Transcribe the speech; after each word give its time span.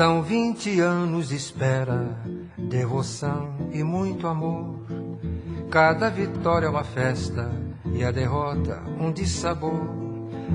São 0.00 0.22
vinte 0.22 0.80
anos 0.80 1.28
de 1.28 1.36
espera, 1.36 2.16
devoção 2.56 3.50
e 3.70 3.84
muito 3.84 4.26
amor. 4.26 4.76
Cada 5.70 6.08
vitória 6.08 6.64
é 6.64 6.70
uma 6.70 6.84
festa 6.84 7.50
e 7.92 8.02
a 8.02 8.10
derrota 8.10 8.82
um 8.98 9.12
dissabor. 9.12 9.78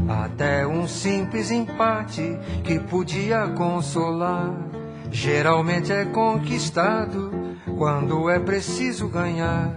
Até 0.10 0.66
um 0.66 0.88
simples 0.88 1.52
empate 1.52 2.40
que 2.64 2.80
podia 2.80 3.48
consolar. 3.50 4.52
Geralmente 5.12 5.92
é 5.92 6.06
conquistado 6.06 7.30
quando 7.78 8.28
é 8.32 8.40
preciso 8.40 9.08
ganhar. 9.08 9.72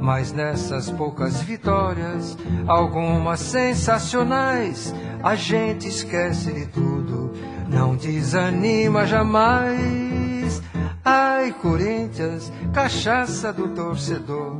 Mas 0.00 0.32
nessas 0.32 0.90
poucas 0.90 1.40
vitórias, 1.40 2.36
algumas 2.66 3.38
sensacionais, 3.38 4.92
a 5.22 5.36
gente 5.36 5.86
esquece 5.86 6.52
de 6.52 6.66
tudo, 6.66 7.32
não 7.68 7.96
desanima 7.96 9.06
jamais. 9.06 10.62
Ai, 11.04 11.52
Corinthians, 11.52 12.52
cachaça 12.72 13.52
do 13.52 13.68
torcedor. 13.68 14.56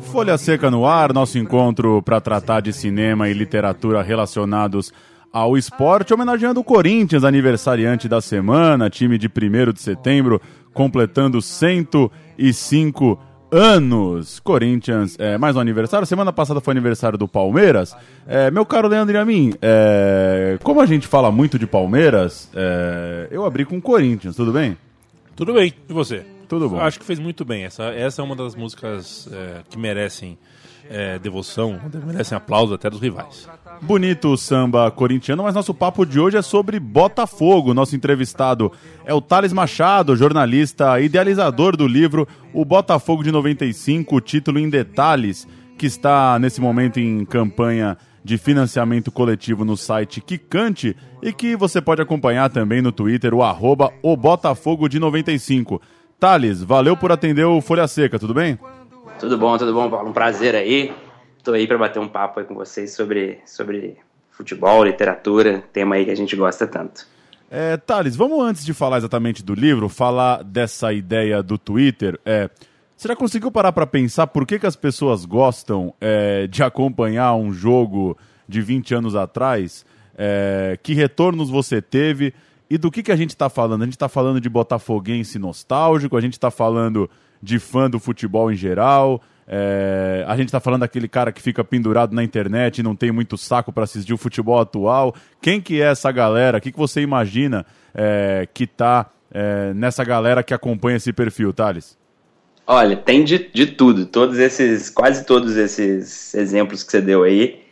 Folha 0.00 0.38
Seca 0.38 0.70
no 0.70 0.86
ar, 0.86 1.12
nosso 1.12 1.38
encontro 1.38 2.00
para 2.02 2.20
tratar 2.20 2.60
de 2.60 2.72
cinema 2.72 3.28
e 3.28 3.32
literatura 3.32 4.02
relacionados 4.02 4.92
ao 5.32 5.56
esporte, 5.56 6.14
homenageando 6.14 6.60
o 6.60 6.64
Corinthians, 6.64 7.24
aniversariante 7.24 8.08
da 8.08 8.20
semana, 8.20 8.88
time 8.88 9.18
de 9.18 9.28
1 9.28 9.72
de 9.72 9.80
setembro, 9.80 10.40
completando 10.72 11.42
105 11.42 13.10
anos. 13.10 13.27
Corinthians, 14.44 15.16
é, 15.18 15.38
mais 15.38 15.56
um 15.56 15.60
aniversário. 15.60 16.06
Semana 16.06 16.30
passada 16.30 16.60
foi 16.60 16.72
aniversário 16.72 17.16
do 17.16 17.26
Palmeiras. 17.26 17.96
É, 18.26 18.50
meu 18.50 18.66
caro 18.66 18.88
Leandro 18.88 19.18
Amin, 19.18 19.54
é, 19.62 20.58
como 20.62 20.82
a 20.82 20.86
gente 20.86 21.06
fala 21.06 21.32
muito 21.32 21.58
de 21.58 21.66
Palmeiras, 21.66 22.50
é, 22.54 23.28
eu 23.30 23.46
abri 23.46 23.64
com 23.64 23.78
o 23.78 23.82
Corinthians, 23.82 24.36
tudo 24.36 24.52
bem? 24.52 24.76
Tudo 25.34 25.54
bem, 25.54 25.72
e 25.88 25.92
você? 25.94 26.26
Tudo 26.46 26.68
bom. 26.68 26.78
Acho 26.78 26.98
que 26.98 27.06
fez 27.06 27.18
muito 27.18 27.42
bem. 27.42 27.64
Essa, 27.64 27.84
essa 27.84 28.20
é 28.20 28.24
uma 28.24 28.36
das 28.36 28.54
músicas 28.54 29.26
é, 29.32 29.62
que 29.70 29.78
merecem 29.78 30.36
é, 30.90 31.18
devoção, 31.18 31.78
merecem 32.06 32.36
aplauso 32.36 32.74
até 32.74 32.88
dos 32.88 33.00
rivais. 33.00 33.48
Bonito 33.80 34.28
o 34.28 34.36
samba 34.36 34.90
corintiano, 34.90 35.42
mas 35.42 35.54
nosso 35.54 35.72
papo 35.72 36.04
de 36.04 36.18
hoje 36.18 36.36
é 36.36 36.42
sobre 36.42 36.80
Botafogo. 36.80 37.74
Nosso 37.74 37.94
entrevistado 37.94 38.72
é 39.04 39.14
o 39.14 39.20
Thales 39.20 39.52
Machado, 39.52 40.16
jornalista 40.16 41.00
idealizador 41.00 41.76
do 41.76 41.86
livro 41.86 42.26
O 42.52 42.64
Botafogo 42.64 43.22
de 43.22 43.30
95, 43.30 44.16
o 44.16 44.20
título 44.20 44.58
em 44.58 44.68
detalhes, 44.68 45.46
que 45.76 45.86
está 45.86 46.38
nesse 46.38 46.60
momento 46.60 46.98
em 46.98 47.24
campanha 47.24 47.96
de 48.24 48.36
financiamento 48.36 49.10
coletivo 49.10 49.64
no 49.64 49.76
site 49.76 50.20
Kikante 50.20 50.96
e 51.22 51.32
que 51.32 51.56
você 51.56 51.80
pode 51.80 52.02
acompanhar 52.02 52.50
também 52.50 52.82
no 52.82 52.92
Twitter, 52.92 53.32
o 53.32 53.42
arroba 53.42 53.92
o 54.02 54.16
Botafogo 54.16 54.88
de 54.88 54.98
95. 54.98 55.80
Thales, 56.18 56.62
valeu 56.62 56.96
por 56.96 57.12
atender 57.12 57.44
o 57.44 57.60
Folha 57.60 57.86
Seca, 57.86 58.18
tudo 58.18 58.34
bem? 58.34 58.58
Tudo 59.18 59.36
bom, 59.36 59.58
tudo 59.58 59.74
bom, 59.74 59.90
Paulo? 59.90 60.08
Um 60.08 60.12
prazer 60.12 60.54
aí. 60.54 60.94
Estou 61.36 61.54
aí 61.54 61.66
para 61.66 61.76
bater 61.76 61.98
um 61.98 62.06
papo 62.06 62.44
com 62.44 62.54
vocês 62.54 62.94
sobre, 62.94 63.40
sobre 63.44 63.96
futebol, 64.30 64.84
literatura, 64.84 65.64
tema 65.72 65.96
aí 65.96 66.04
que 66.04 66.10
a 66.12 66.14
gente 66.14 66.36
gosta 66.36 66.68
tanto. 66.68 67.04
É, 67.50 67.76
Thales, 67.76 68.14
vamos 68.14 68.40
antes 68.44 68.64
de 68.64 68.72
falar 68.72 68.98
exatamente 68.98 69.42
do 69.42 69.54
livro, 69.54 69.88
falar 69.88 70.44
dessa 70.44 70.92
ideia 70.92 71.42
do 71.42 71.58
Twitter. 71.58 72.20
É, 72.24 72.48
você 72.96 73.08
já 73.08 73.16
conseguiu 73.16 73.50
parar 73.50 73.72
para 73.72 73.86
pensar 73.86 74.28
por 74.28 74.46
que, 74.46 74.56
que 74.56 74.66
as 74.66 74.76
pessoas 74.76 75.24
gostam 75.24 75.92
é, 76.00 76.46
de 76.46 76.62
acompanhar 76.62 77.34
um 77.34 77.52
jogo 77.52 78.16
de 78.46 78.60
20 78.60 78.94
anos 78.94 79.16
atrás? 79.16 79.84
É, 80.16 80.78
que 80.80 80.94
retornos 80.94 81.50
você 81.50 81.82
teve? 81.82 82.32
E 82.70 82.78
do 82.78 82.88
que, 82.88 83.02
que 83.02 83.10
a 83.10 83.16
gente 83.16 83.30
está 83.30 83.48
falando? 83.48 83.82
A 83.82 83.84
gente 83.84 83.94
está 83.94 84.08
falando 84.08 84.40
de 84.40 84.48
botafoguense 84.48 85.40
nostálgico, 85.40 86.16
a 86.16 86.20
gente 86.20 86.34
está 86.34 86.52
falando 86.52 87.10
de 87.42 87.58
fã 87.58 87.88
do 87.88 87.98
futebol 87.98 88.50
em 88.50 88.56
geral, 88.56 89.22
é, 89.46 90.24
a 90.28 90.36
gente 90.36 90.46
está 90.46 90.60
falando 90.60 90.80
daquele 90.80 91.08
cara 91.08 91.32
que 91.32 91.40
fica 91.40 91.64
pendurado 91.64 92.14
na 92.14 92.22
internet 92.22 92.78
e 92.78 92.82
não 92.82 92.94
tem 92.94 93.10
muito 93.10 93.38
saco 93.38 93.72
para 93.72 93.84
assistir 93.84 94.12
o 94.12 94.18
futebol 94.18 94.60
atual. 94.60 95.14
Quem 95.40 95.60
que 95.60 95.80
é 95.80 95.86
essa 95.86 96.12
galera? 96.12 96.58
O 96.58 96.60
que, 96.60 96.70
que 96.70 96.78
você 96.78 97.00
imagina 97.00 97.64
é, 97.94 98.46
que 98.52 98.64
está 98.64 99.06
é, 99.32 99.72
nessa 99.74 100.04
galera 100.04 100.42
que 100.42 100.52
acompanha 100.52 100.96
esse 100.96 101.12
perfil, 101.12 101.52
Thales? 101.52 101.96
Olha, 102.66 102.94
tem 102.96 103.24
de, 103.24 103.50
de 103.50 103.66
tudo. 103.66 104.04
Todos 104.04 104.38
esses, 104.38 104.90
quase 104.90 105.24
todos 105.24 105.56
esses 105.56 106.34
exemplos 106.34 106.82
que 106.82 106.90
você 106.90 107.00
deu 107.00 107.22
aí, 107.22 107.62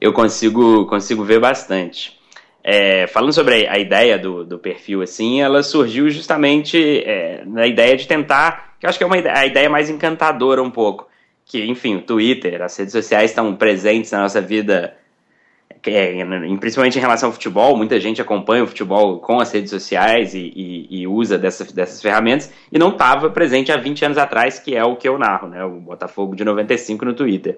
eu 0.00 0.14
consigo, 0.14 0.86
consigo 0.86 1.22
ver 1.22 1.38
bastante. 1.38 2.18
É, 2.64 3.06
falando 3.06 3.32
sobre 3.32 3.68
a, 3.68 3.78
ideia 3.78 4.18
do, 4.18 4.44
do, 4.44 4.58
perfil, 4.58 5.02
assim, 5.02 5.40
ela 5.40 5.62
surgiu 5.62 6.08
justamente 6.10 6.78
é, 7.04 7.44
na 7.46 7.66
ideia 7.66 7.96
de 7.96 8.08
tentar, 8.08 8.65
que 8.86 8.86
eu 8.86 8.90
acho 8.90 8.98
que 8.98 9.04
é 9.04 9.06
uma, 9.06 9.38
a 9.38 9.46
ideia 9.46 9.68
mais 9.68 9.90
encantadora 9.90 10.62
um 10.62 10.70
pouco, 10.70 11.08
que, 11.44 11.64
enfim, 11.64 11.96
o 11.96 12.02
Twitter, 12.02 12.62
as 12.62 12.76
redes 12.76 12.92
sociais 12.92 13.30
estão 13.30 13.54
presentes 13.54 14.10
na 14.12 14.22
nossa 14.22 14.40
vida, 14.40 14.96
é, 15.84 16.24
principalmente 16.58 16.98
em 16.98 17.00
relação 17.00 17.28
ao 17.28 17.32
futebol, 17.32 17.76
muita 17.76 17.98
gente 18.00 18.20
acompanha 18.20 18.64
o 18.64 18.66
futebol 18.66 19.20
com 19.20 19.40
as 19.40 19.52
redes 19.52 19.70
sociais 19.70 20.34
e, 20.34 20.52
e, 20.54 21.00
e 21.00 21.06
usa 21.06 21.38
dessas, 21.38 21.72
dessas 21.72 22.00
ferramentas, 22.00 22.52
e 22.70 22.78
não 22.78 22.90
estava 22.90 23.30
presente 23.30 23.72
há 23.72 23.76
20 23.76 24.04
anos 24.04 24.18
atrás, 24.18 24.58
que 24.58 24.74
é 24.74 24.84
o 24.84 24.96
que 24.96 25.08
eu 25.08 25.18
narro, 25.18 25.48
né, 25.48 25.64
o 25.64 25.80
Botafogo 25.80 26.34
de 26.34 26.44
95 26.44 27.04
no 27.04 27.14
Twitter. 27.14 27.56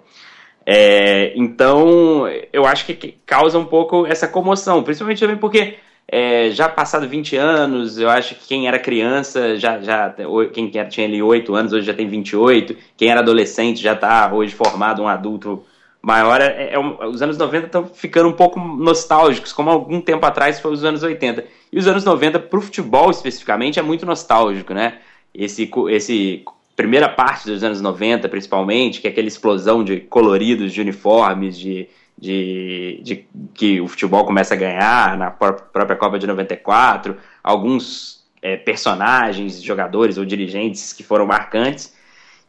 É, 0.64 1.32
então, 1.34 2.28
eu 2.52 2.66
acho 2.66 2.84
que 2.84 3.16
causa 3.24 3.58
um 3.58 3.64
pouco 3.64 4.06
essa 4.06 4.28
comoção, 4.28 4.82
principalmente 4.82 5.20
também 5.20 5.38
porque 5.38 5.76
é, 6.10 6.50
já 6.50 6.68
passado 6.68 7.06
20 7.06 7.36
anos, 7.36 7.98
eu 7.98 8.08
acho 8.08 8.34
que 8.34 8.48
quem 8.48 8.66
era 8.66 8.78
criança, 8.78 9.58
já, 9.58 9.78
já 9.80 10.14
quem 10.54 10.70
tinha 10.70 11.06
ali 11.06 11.22
8 11.22 11.54
anos, 11.54 11.72
hoje 11.74 11.86
já 11.86 11.92
tem 11.92 12.08
28, 12.08 12.74
quem 12.96 13.10
era 13.10 13.20
adolescente 13.20 13.82
já 13.82 13.92
está 13.92 14.32
hoje 14.32 14.54
formado 14.54 15.02
um 15.02 15.08
adulto 15.08 15.64
maior. 16.00 16.40
É, 16.40 16.72
é, 16.72 16.78
os 16.78 17.20
anos 17.20 17.36
90 17.36 17.66
estão 17.66 17.86
ficando 17.86 18.28
um 18.28 18.32
pouco 18.32 18.58
nostálgicos, 18.58 19.52
como 19.52 19.68
algum 19.68 20.00
tempo 20.00 20.24
atrás 20.24 20.58
foi 20.58 20.72
os 20.72 20.82
anos 20.82 21.02
80. 21.02 21.44
E 21.70 21.78
os 21.78 21.86
anos 21.86 22.04
90, 22.04 22.38
para 22.38 22.58
o 22.58 22.62
futebol 22.62 23.10
especificamente, 23.10 23.78
é 23.78 23.82
muito 23.82 24.06
nostálgico, 24.06 24.72
né? 24.72 25.00
Esse, 25.34 25.70
esse 25.90 26.42
primeira 26.74 27.08
parte 27.08 27.46
dos 27.46 27.62
anos 27.62 27.82
90, 27.82 28.28
principalmente, 28.30 29.02
que 29.02 29.06
é 29.06 29.10
aquela 29.10 29.28
explosão 29.28 29.84
de 29.84 30.00
coloridos, 30.00 30.72
de 30.72 30.80
uniformes, 30.80 31.58
de, 31.58 31.86
de, 32.18 33.00
de 33.02 33.24
que 33.54 33.80
o 33.80 33.86
futebol 33.86 34.24
começa 34.24 34.54
a 34.54 34.56
ganhar 34.56 35.16
na 35.16 35.30
própria 35.30 35.96
Copa 35.96 36.18
de 36.18 36.26
94, 36.26 37.16
alguns 37.42 38.24
é, 38.42 38.56
personagens, 38.56 39.62
jogadores 39.62 40.18
ou 40.18 40.24
dirigentes 40.24 40.92
que 40.92 41.02
foram 41.02 41.26
marcantes. 41.26 41.96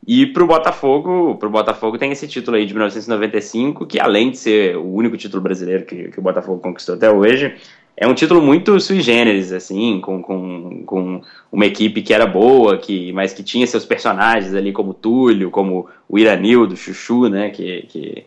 E 0.07 0.25
para 0.25 0.43
o 0.43 0.47
Botafogo, 0.47 1.35
pro 1.35 1.49
Botafogo 1.49 1.97
tem 1.97 2.11
esse 2.11 2.27
título 2.27 2.57
aí 2.57 2.65
de 2.65 2.73
1995, 2.73 3.85
que 3.85 3.99
além 3.99 4.31
de 4.31 4.37
ser 4.37 4.77
o 4.77 4.93
único 4.93 5.17
título 5.17 5.43
brasileiro 5.43 5.85
que, 5.85 6.09
que 6.09 6.19
o 6.19 6.21
Botafogo 6.21 6.59
conquistou 6.59 6.95
até 6.95 7.11
hoje, 7.11 7.53
é 7.95 8.07
um 8.07 8.13
título 8.13 8.41
muito 8.41 8.79
sui 8.79 9.01
generis, 9.01 9.51
assim, 9.51 9.99
com, 9.99 10.21
com, 10.21 10.83
com 10.85 11.21
uma 11.51 11.65
equipe 11.65 12.01
que 12.01 12.13
era 12.13 12.25
boa, 12.25 12.77
que, 12.77 13.11
mas 13.11 13.33
que 13.33 13.43
tinha 13.43 13.67
seus 13.67 13.85
personagens 13.85 14.55
ali, 14.55 14.71
como 14.71 14.93
Túlio, 14.93 15.51
como 15.51 15.87
o 16.07 16.17
Iranildo, 16.17 16.77
Chuchu, 16.77 17.27
né, 17.27 17.49
que, 17.49 17.85
que 17.89 18.25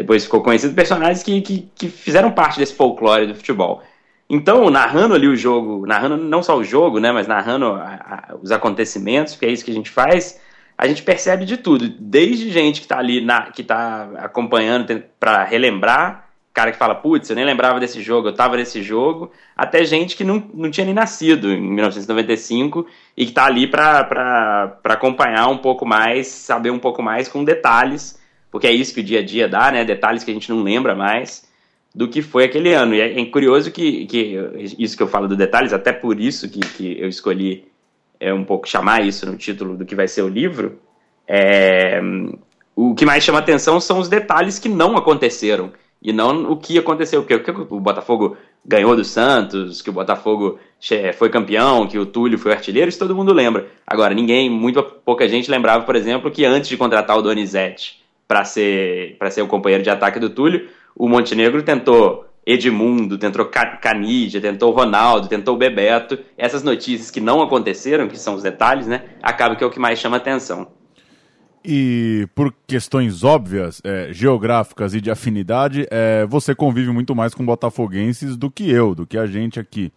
depois 0.00 0.24
ficou 0.24 0.40
conhecido, 0.40 0.74
personagens 0.74 1.22
que, 1.22 1.42
que, 1.42 1.68
que 1.74 1.88
fizeram 1.90 2.30
parte 2.30 2.58
desse 2.58 2.74
folclore 2.74 3.26
do 3.26 3.34
futebol. 3.34 3.82
Então, 4.30 4.70
narrando 4.70 5.14
ali 5.14 5.28
o 5.28 5.36
jogo, 5.36 5.86
narrando 5.86 6.16
não 6.16 6.42
só 6.42 6.56
o 6.56 6.64
jogo, 6.64 6.98
né, 6.98 7.12
mas 7.12 7.26
narrando 7.26 7.66
a, 7.66 8.30
a, 8.30 8.34
os 8.40 8.50
acontecimentos, 8.50 9.36
que 9.36 9.44
é 9.44 9.50
isso 9.50 9.62
que 9.62 9.70
a 9.70 9.74
gente 9.74 9.90
faz, 9.90 10.40
a 10.78 10.86
gente 10.86 11.02
percebe 11.02 11.44
de 11.44 11.58
tudo, 11.58 11.86
desde 11.98 12.50
gente 12.50 12.80
que 12.80 12.86
está 12.86 12.98
ali, 12.98 13.20
na, 13.20 13.50
que 13.50 13.60
está 13.60 14.08
acompanhando 14.16 15.02
para 15.18 15.44
relembrar, 15.44 16.30
cara 16.54 16.72
que 16.72 16.78
fala, 16.78 16.94
putz, 16.94 17.28
eu 17.28 17.36
nem 17.36 17.44
lembrava 17.44 17.78
desse 17.78 18.00
jogo, 18.00 18.28
eu 18.28 18.34
tava 18.34 18.56
nesse 18.56 18.82
jogo, 18.82 19.30
até 19.54 19.84
gente 19.84 20.16
que 20.16 20.24
não, 20.24 20.42
não 20.54 20.70
tinha 20.70 20.86
nem 20.86 20.94
nascido 20.94 21.52
em 21.52 21.60
1995 21.60 22.86
e 23.14 23.26
que 23.26 23.32
tá 23.32 23.44
ali 23.44 23.66
para 23.66 24.78
acompanhar 24.84 25.48
um 25.48 25.58
pouco 25.58 25.84
mais, 25.84 26.28
saber 26.28 26.70
um 26.70 26.78
pouco 26.78 27.02
mais 27.02 27.28
com 27.28 27.44
detalhes, 27.44 28.19
porque 28.50 28.66
é 28.66 28.72
isso 28.72 28.92
que 28.92 29.00
o 29.00 29.04
dia 29.04 29.20
a 29.20 29.24
dia 29.24 29.48
dá, 29.48 29.70
né? 29.70 29.84
Detalhes 29.84 30.24
que 30.24 30.30
a 30.30 30.34
gente 30.34 30.50
não 30.50 30.62
lembra 30.62 30.94
mais 30.94 31.48
do 31.94 32.08
que 32.08 32.22
foi 32.22 32.44
aquele 32.44 32.72
ano. 32.72 32.94
E 32.94 33.00
é, 33.00 33.20
é 33.20 33.26
curioso 33.26 33.70
que, 33.70 34.06
que 34.06 34.36
isso 34.78 34.96
que 34.96 35.02
eu 35.02 35.08
falo 35.08 35.28
do 35.28 35.36
detalhes, 35.36 35.72
até 35.72 35.92
por 35.92 36.20
isso 36.20 36.48
que, 36.48 36.60
que 36.60 37.00
eu 37.00 37.08
escolhi 37.08 37.64
é, 38.18 38.32
um 38.32 38.44
pouco 38.44 38.68
chamar 38.68 39.04
isso 39.04 39.26
no 39.26 39.36
título 39.36 39.76
do 39.76 39.84
que 39.84 39.94
vai 39.94 40.08
ser 40.08 40.22
o 40.22 40.28
livro, 40.28 40.78
é, 41.26 42.00
o 42.74 42.94
que 42.94 43.06
mais 43.06 43.22
chama 43.22 43.38
atenção 43.38 43.80
são 43.80 43.98
os 43.98 44.08
detalhes 44.08 44.58
que 44.58 44.68
não 44.68 44.96
aconteceram 44.96 45.72
e 46.02 46.12
não 46.12 46.50
o 46.50 46.56
que 46.56 46.78
aconteceu, 46.78 47.22
porque 47.22 47.50
o 47.50 47.80
Botafogo 47.80 48.36
ganhou 48.64 48.96
do 48.96 49.04
Santos, 49.04 49.82
que 49.82 49.90
o 49.90 49.92
Botafogo 49.92 50.58
foi 51.18 51.28
campeão, 51.28 51.86
que 51.86 51.98
o 51.98 52.06
Túlio 52.06 52.38
foi 52.38 52.52
artilheiro, 52.52 52.88
isso 52.88 52.98
todo 52.98 53.14
mundo 53.14 53.34
lembra. 53.34 53.66
Agora, 53.86 54.14
ninguém, 54.14 54.48
muito 54.48 54.82
pouca 54.82 55.28
gente 55.28 55.50
lembrava, 55.50 55.84
por 55.84 55.94
exemplo, 55.94 56.30
que 56.30 56.44
antes 56.44 56.68
de 56.70 56.76
contratar 56.76 57.18
o 57.18 57.22
Donizete 57.22 57.99
para 58.30 58.44
ser, 58.44 59.16
ser 59.32 59.42
o 59.42 59.48
companheiro 59.48 59.82
de 59.82 59.90
ataque 59.90 60.20
do 60.20 60.30
Túlio, 60.30 60.68
o 60.94 61.08
Montenegro 61.08 61.64
tentou 61.64 62.24
Edmundo, 62.46 63.18
tentou 63.18 63.44
Canídia, 63.82 64.40
tentou 64.40 64.70
Ronaldo, 64.70 65.26
tentou 65.26 65.56
Bebeto. 65.56 66.16
Essas 66.38 66.62
notícias 66.62 67.10
que 67.10 67.20
não 67.20 67.42
aconteceram, 67.42 68.06
que 68.06 68.16
são 68.16 68.36
os 68.36 68.44
detalhes, 68.44 68.86
né? 68.86 69.02
Acaba 69.20 69.56
que 69.56 69.64
é 69.64 69.66
o 69.66 69.70
que 69.70 69.80
mais 69.80 69.98
chama 69.98 70.18
atenção. 70.18 70.68
E 71.64 72.28
por 72.32 72.54
questões 72.68 73.24
óbvias, 73.24 73.82
é, 73.82 74.12
geográficas 74.12 74.94
e 74.94 75.00
de 75.00 75.10
afinidade, 75.10 75.88
é, 75.90 76.24
você 76.24 76.54
convive 76.54 76.92
muito 76.92 77.16
mais 77.16 77.34
com 77.34 77.44
botafoguenses 77.44 78.36
do 78.36 78.48
que 78.48 78.70
eu, 78.70 78.94
do 78.94 79.08
que 79.08 79.18
a 79.18 79.26
gente 79.26 79.58
aqui. 79.58 79.92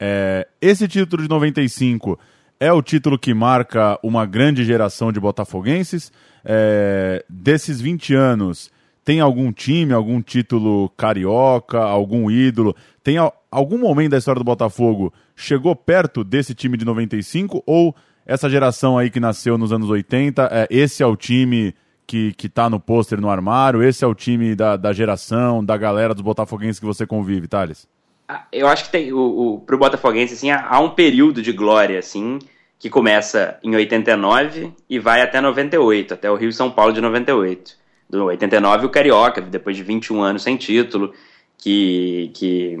É, 0.00 0.48
esse 0.58 0.88
título 0.88 1.22
de 1.22 1.28
95 1.28 2.18
é 2.58 2.72
o 2.72 2.80
título 2.80 3.18
que 3.18 3.34
marca 3.34 3.98
uma 4.02 4.24
grande 4.24 4.64
geração 4.64 5.12
de 5.12 5.20
botafoguenses. 5.20 6.10
É, 6.44 7.24
desses 7.28 7.80
20 7.80 8.14
anos, 8.14 8.70
tem 9.04 9.20
algum 9.20 9.52
time, 9.52 9.92
algum 9.92 10.20
título 10.20 10.90
carioca, 10.96 11.78
algum 11.78 12.30
ídolo? 12.30 12.74
Tem 13.02 13.16
algum 13.50 13.78
momento 13.78 14.12
da 14.12 14.18
história 14.18 14.38
do 14.38 14.44
Botafogo 14.44 15.12
chegou 15.36 15.74
perto 15.74 16.22
desse 16.22 16.54
time 16.54 16.76
de 16.76 16.84
95 16.84 17.62
ou 17.66 17.94
essa 18.26 18.48
geração 18.48 18.96
aí 18.96 19.10
que 19.10 19.20
nasceu 19.20 19.58
nos 19.58 19.72
anos 19.72 19.90
80, 19.90 20.48
é, 20.50 20.66
esse 20.70 21.02
é 21.02 21.06
o 21.06 21.16
time 21.16 21.74
que, 22.06 22.32
que 22.32 22.48
tá 22.48 22.70
no 22.70 22.80
pôster 22.80 23.20
no 23.20 23.28
armário, 23.28 23.82
esse 23.82 24.04
é 24.04 24.06
o 24.06 24.14
time 24.14 24.54
da, 24.54 24.76
da 24.76 24.92
geração, 24.92 25.64
da 25.64 25.76
galera 25.76 26.14
dos 26.14 26.22
botafoguenses 26.22 26.78
que 26.78 26.86
você 26.86 27.06
convive, 27.06 27.48
Thales? 27.48 27.86
Ah, 28.26 28.46
eu 28.50 28.66
acho 28.66 28.84
que 28.84 28.90
tem, 28.90 29.12
o, 29.12 29.18
o, 29.18 29.60
pro 29.60 29.76
botafoguense, 29.76 30.32
assim, 30.32 30.50
há 30.50 30.80
um 30.80 30.90
período 30.90 31.42
de 31.42 31.52
glória, 31.52 31.98
assim, 31.98 32.38
que 32.84 32.90
começa 32.90 33.58
em 33.62 33.74
89 33.74 34.70
e 34.90 34.98
vai 34.98 35.22
até 35.22 35.40
98, 35.40 36.12
até 36.12 36.30
o 36.30 36.34
Rio 36.34 36.52
São 36.52 36.70
Paulo 36.70 36.92
de 36.92 37.00
98 37.00 37.78
do 38.10 38.26
89 38.26 38.84
o 38.84 38.90
Carioca, 38.90 39.40
depois 39.40 39.74
de 39.74 39.82
21 39.82 40.20
anos 40.20 40.42
sem 40.42 40.54
título, 40.58 41.14
que, 41.56 42.30
que, 42.34 42.76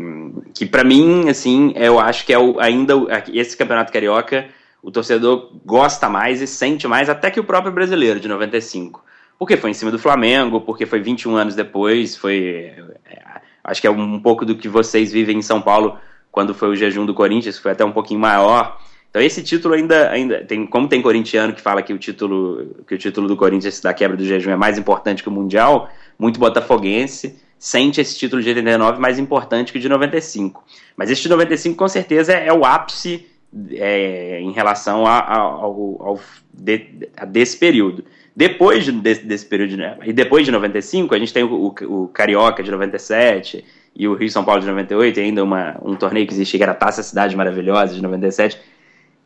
que 0.52 0.66
para 0.66 0.84
mim, 0.84 1.30
assim, 1.30 1.72
eu 1.74 1.98
acho 1.98 2.26
que 2.26 2.34
é 2.34 2.38
o, 2.38 2.60
ainda 2.60 2.92
esse 3.32 3.56
campeonato 3.56 3.90
carioca 3.90 4.46
o 4.82 4.90
torcedor 4.90 5.50
gosta 5.64 6.10
mais 6.10 6.42
e 6.42 6.46
sente 6.46 6.86
mais 6.86 7.08
até 7.08 7.30
que 7.30 7.40
o 7.40 7.44
próprio 7.44 7.72
brasileiro 7.72 8.20
de 8.20 8.28
95. 8.28 9.02
Porque 9.38 9.56
foi 9.56 9.70
em 9.70 9.74
cima 9.74 9.90
do 9.90 9.98
Flamengo, 9.98 10.60
porque 10.60 10.84
foi 10.84 11.00
21 11.00 11.34
anos 11.34 11.54
depois, 11.54 12.14
foi 12.14 12.74
é, 13.06 13.32
acho 13.64 13.80
que 13.80 13.86
é 13.86 13.90
um 13.90 14.20
pouco 14.20 14.44
do 14.44 14.54
que 14.54 14.68
vocês 14.68 15.10
vivem 15.10 15.38
em 15.38 15.42
São 15.42 15.62
Paulo 15.62 15.98
quando 16.30 16.52
foi 16.52 16.68
o 16.68 16.76
jejum 16.76 17.06
do 17.06 17.14
Corinthians, 17.14 17.56
foi 17.56 17.72
até 17.72 17.86
um 17.86 17.92
pouquinho 17.92 18.20
maior. 18.20 18.78
Então 19.14 19.22
esse 19.22 19.44
título 19.44 19.74
ainda, 19.74 20.10
ainda 20.10 20.44
tem, 20.44 20.66
como 20.66 20.88
tem 20.88 21.00
corintiano 21.00 21.52
que 21.52 21.60
fala 21.60 21.82
que 21.82 21.92
o 21.92 21.98
título 21.98 22.74
que 22.84 22.96
o 22.96 22.98
título 22.98 23.28
do 23.28 23.36
Corinthians 23.36 23.80
da 23.80 23.94
quebra 23.94 24.16
do 24.16 24.24
jejum 24.24 24.50
é 24.50 24.56
mais 24.56 24.76
importante 24.76 25.22
que 25.22 25.28
o 25.28 25.32
mundial, 25.32 25.88
muito 26.18 26.40
botafoguense 26.40 27.38
sente 27.56 28.00
esse 28.00 28.18
título 28.18 28.42
de 28.42 28.48
89 28.48 28.98
mais 28.98 29.16
importante 29.16 29.70
que 29.70 29.78
o 29.78 29.80
de 29.80 29.88
95. 29.88 30.64
Mas 30.96 31.12
esse 31.12 31.22
de 31.22 31.28
95 31.28 31.76
com 31.76 31.86
certeza 31.86 32.32
é, 32.32 32.48
é 32.48 32.52
o 32.52 32.64
ápice 32.64 33.24
é, 33.70 34.40
em 34.40 34.50
relação 34.50 35.06
a, 35.06 35.20
a, 35.20 35.38
ao, 35.38 36.02
ao 36.02 36.20
de, 36.52 37.08
a 37.16 37.24
desse 37.24 37.56
período. 37.56 38.04
Depois 38.34 38.84
de, 38.84 38.90
desse, 38.90 39.24
desse 39.24 39.46
período, 39.46 39.76
né, 39.76 39.96
e 40.04 40.12
depois 40.12 40.44
de 40.44 40.50
95, 40.50 41.14
a 41.14 41.18
gente 41.20 41.32
tem 41.32 41.44
o, 41.44 41.54
o, 41.54 42.02
o 42.02 42.08
Carioca 42.08 42.64
de 42.64 42.70
97 42.72 43.64
e 43.94 44.08
o 44.08 44.14
Rio 44.14 44.28
São 44.28 44.44
Paulo 44.44 44.60
de 44.60 44.66
98, 44.66 45.20
e 45.20 45.22
ainda 45.22 45.44
uma, 45.44 45.80
um 45.84 45.94
torneio 45.94 46.26
que 46.26 46.34
existe 46.34 46.56
que 46.56 46.62
era 46.64 46.72
a 46.72 46.74
Taça 46.74 47.00
Cidade 47.00 47.36
Maravilhosa 47.36 47.94
de 47.94 48.02
97 48.02 48.73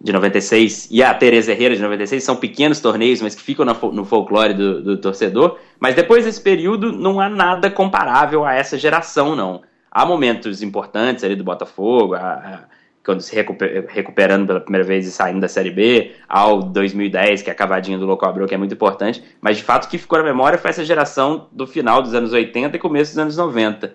de 0.00 0.12
96 0.12 0.89
e 0.91 1.03
a 1.03 1.12
Tereza 1.12 1.50
Herrera 1.50 1.75
de 1.75 1.83
96 1.83 2.23
são 2.23 2.37
pequenos 2.37 2.81
torneios, 2.81 3.21
mas 3.21 3.35
que 3.35 3.43
ficam 3.43 3.67
no 3.67 4.05
folclore 4.05 4.55
do, 4.55 4.83
do, 4.83 4.97
torcedor. 4.97 5.59
Mas 5.81 5.95
depois 5.95 6.25
desse 6.25 6.41
período 6.41 6.93
não 6.93 7.21
há 7.21 7.29
nada 7.29 7.71
comparável 7.71 8.45
a 8.45 8.55
essa 8.55 8.79
geração, 8.79 9.35
não. 9.35 9.62
Há 9.91 10.06
momentos 10.06 10.62
importantes 10.62 11.25
ali 11.25 11.35
do 11.35 11.43
Botafogo, 11.43 12.15
a, 12.15 12.21
a, 12.21 12.61
quando 13.05 13.21
se 13.21 13.35
recuper, 13.35 13.87
recuperando 13.89 14.47
pela 14.47 14.61
primeira 14.61 14.87
vez 14.87 15.06
e 15.06 15.11
saindo 15.11 15.41
da 15.41 15.49
Série 15.49 15.71
B, 15.71 16.12
ao 16.29 16.62
2010, 16.62 17.43
que 17.43 17.50
é 17.50 17.53
a 17.53 17.56
cavadinha 17.56 17.99
do 17.99 18.06
Louco 18.06 18.25
Abreu, 18.25 18.47
que 18.47 18.55
é 18.55 18.59
muito 18.59 18.75
importante. 18.75 19.25
Mas 19.41 19.56
de 19.56 19.65
fato 19.65 19.87
o 19.87 19.89
que 19.89 19.99
ficou 19.99 20.19
na 20.19 20.25
memória 20.25 20.59
foi 20.59 20.71
essa 20.71 20.85
geração 20.85 21.49
do 21.50 21.67
final 21.67 22.03
dos 22.03 22.15
anos 22.15 22.33
80 22.33 22.77
e 22.77 22.79
começo 22.79 23.12
dos 23.12 23.19
anos 23.19 23.37
90. 23.37 23.95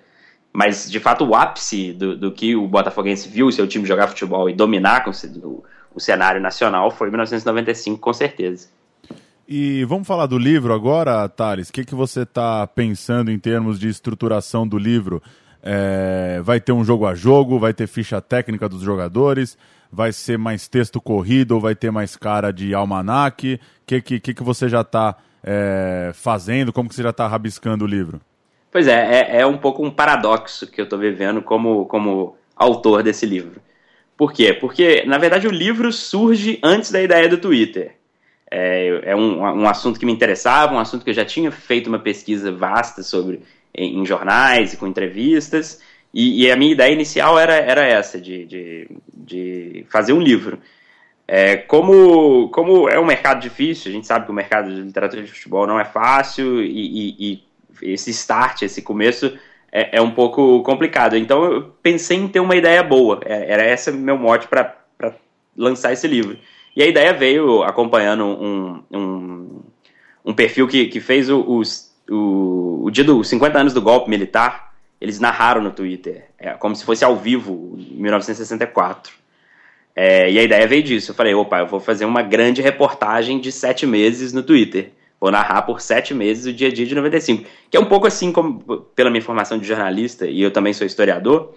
Mas 0.52 0.92
de 0.92 1.00
fato 1.00 1.26
o 1.26 1.34
ápice 1.34 1.94
do, 1.94 2.18
do 2.18 2.32
que 2.32 2.56
o 2.56 2.68
Botafoguense 2.68 3.30
viu 3.30 3.48
o 3.48 3.52
seu 3.52 3.66
time 3.68 3.86
jogar 3.88 4.08
futebol 4.08 4.50
e 4.50 4.54
dominar 4.54 5.04
com 5.04 5.12
o 5.94 6.00
cenário 6.00 6.42
nacional 6.42 6.92
foi 6.92 7.10
1995, 7.10 8.00
com 8.00 8.14
certeza. 8.14 8.68
E 9.48 9.84
vamos 9.86 10.08
falar 10.08 10.26
do 10.26 10.38
livro 10.38 10.74
agora, 10.74 11.28
Thales. 11.28 11.70
O 11.70 11.74
que, 11.74 11.84
que 11.84 11.96
você 11.96 12.22
está 12.22 12.66
pensando 12.66 13.30
em 13.30 13.38
termos 13.38 13.80
de 13.80 13.90
estruturação 13.90 14.68
do 14.68 14.78
livro? 14.78 15.22
É, 15.62 16.42
vai 16.44 16.60
ter 16.60 16.72
um 16.72 16.84
jogo 16.84 17.06
a 17.06 17.14
jogo, 17.14 17.60
vai 17.60 17.74
ter 17.74 17.88
ficha 17.88 18.22
técnica 18.22 18.68
dos 18.70 18.82
jogadores, 18.82 19.58
vai 19.92 20.12
ser 20.12 20.38
mais 20.38 20.68
texto 20.68 21.00
corrido 21.00 21.54
ou 21.54 21.62
vai 21.62 21.76
ter 21.76 21.92
mais 21.92 22.16
cara 22.16 22.52
de 22.52 22.74
almanac? 22.74 23.56
O 23.56 23.60
que, 23.86 24.02
que, 24.02 24.20
que, 24.20 24.34
que 24.34 24.44
você 24.44 24.70
já 24.70 24.82
está 24.82 25.18
é, 25.44 26.12
fazendo? 26.14 26.72
Como 26.72 26.88
que 26.88 26.96
você 26.96 27.04
já 27.04 27.10
está 27.10 27.28
rabiscando 27.28 27.84
o 27.84 27.88
livro? 27.88 28.22
Pois 28.72 28.88
é, 28.88 29.20
é, 29.20 29.42
é 29.42 29.46
um 29.46 29.58
pouco 29.58 29.86
um 29.86 29.92
paradoxo 29.92 30.66
que 30.66 30.82
eu 30.82 30.86
estou 30.86 30.98
vivendo 30.98 31.42
como, 31.42 31.86
como 31.86 32.36
autor 32.56 33.04
desse 33.04 33.26
livro. 33.26 33.62
Por 34.18 34.32
quê? 34.32 34.54
Porque, 34.54 35.04
na 35.06 35.18
verdade, 35.18 35.48
o 35.48 35.52
livro 35.52 35.92
surge 35.92 36.60
antes 36.64 36.92
da 36.92 37.02
ideia 37.02 37.28
do 37.28 37.38
Twitter. 37.38 37.96
É, 38.50 39.12
é 39.12 39.16
um, 39.16 39.42
um, 39.42 39.68
assunto 39.68 40.00
que 40.00 40.06
me 40.06 40.12
interessava, 40.12 40.76
um 40.76 40.80
assunto 40.80 41.04
que 41.04 41.10
eu 41.10 41.16
já 41.16 41.26
tinha 41.26 41.52
feito 41.52 41.88
uma 41.88 41.98
pesquisa 41.98 42.52
vasta 42.52 43.02
sobre 43.02 43.42
em, 43.74 44.00
em 44.00 44.06
jornais 44.06 44.74
e 44.74 44.78
com 44.78 44.86
entrevistas, 44.86 45.82
e, 46.14 46.44
e, 46.44 46.52
a 46.52 46.56
minha 46.56 46.74
ideia 46.74 46.94
inicial 46.94 47.40
era, 47.40 47.56
era 47.56 47.84
essa, 47.84 48.22
de, 48.22 48.46
de, 48.46 48.88
de 49.12 49.86
fazer 49.90 50.14
um 50.14 50.22
livro. 50.22 50.60
É, 51.28 51.58
como, 51.58 52.50
como 52.50 52.88
é 52.88 53.00
um 53.00 53.06
mercado 53.06 53.42
difícil, 53.42 53.90
a 53.90 53.96
gente 53.96 54.06
sabe 54.06 54.26
que 54.26 54.32
o 54.32 54.36
mercado 54.36 54.70
de 54.70 54.82
literatura 54.82 55.24
de 55.24 55.32
futebol 55.32 55.66
não 55.66 55.80
é 55.80 55.86
fácil, 55.86 56.62
e, 56.62 56.70
e, 56.70 57.44
e 57.82 57.94
esse 57.94 58.12
start, 58.12 58.62
esse 58.62 58.84
começo 58.84 59.36
é, 59.74 59.98
é 59.98 60.02
um 60.02 60.12
pouco 60.12 60.62
complicado. 60.62 61.18
Então 61.18 61.44
eu 61.44 61.64
pensei 61.82 62.18
em 62.18 62.28
ter 62.28 62.40
uma 62.40 62.56
ideia 62.56 62.84
boa. 62.84 63.20
É, 63.26 63.52
era 63.52 63.68
esse 63.68 63.92
meu 63.92 64.18
mote 64.18 64.48
para 64.48 64.78
lançar 65.58 65.92
esse 65.92 66.08
livro. 66.08 66.38
E 66.76 66.84
a 66.84 66.88
ideia 66.88 67.12
veio 67.12 67.64
acompanhando 67.64 68.24
um, 68.24 68.84
um, 68.92 69.62
um 70.24 70.34
perfil 70.34 70.68
que, 70.68 70.86
que 70.86 71.00
fez 71.00 71.28
o, 71.30 71.62
o, 72.10 72.84
o 72.86 72.92
dia 72.92 73.04
dos 73.04 73.28
50 73.28 73.60
anos 73.60 73.74
do 73.74 73.82
golpe 73.82 74.10
militar. 74.10 74.74
Eles 75.02 75.20
narraram 75.20 75.62
no 75.62 75.72
Twitter, 75.72 76.28
é, 76.40 76.52
como 76.52 76.76
se 76.76 76.86
fosse 76.86 77.04
ao 77.04 77.18
vivo, 77.18 77.76
em 77.78 78.02
1964. 78.02 79.12
É, 79.96 80.32
e 80.32 80.40
a 80.40 80.44
ideia 80.44 80.68
veio 80.68 80.84
disso. 80.84 81.12
Eu 81.12 81.16
falei, 81.16 81.34
opa, 81.34 81.60
eu 81.60 81.68
vou 81.68 81.80
fazer 81.80 82.06
uma 82.06 82.22
grande 82.22 82.62
reportagem 82.62 83.40
de 83.40 83.52
sete 83.52 83.86
meses 83.86 84.32
no 84.32 84.44
Twitter 84.44 84.92
vou 85.24 85.32
narrar 85.32 85.62
por 85.62 85.80
sete 85.80 86.14
meses 86.14 86.46
o 86.46 86.52
dia 86.52 86.68
a 86.68 86.72
dia 86.74 86.86
de 86.86 86.94
95. 86.94 87.46
Que 87.70 87.78
é 87.78 87.80
um 87.80 87.86
pouco 87.86 88.06
assim 88.06 88.30
como, 88.30 88.60
pela 88.94 89.10
minha 89.10 89.22
formação 89.22 89.58
de 89.58 89.66
jornalista, 89.66 90.28
e 90.28 90.42
eu 90.42 90.52
também 90.52 90.74
sou 90.74 90.86
historiador, 90.86 91.54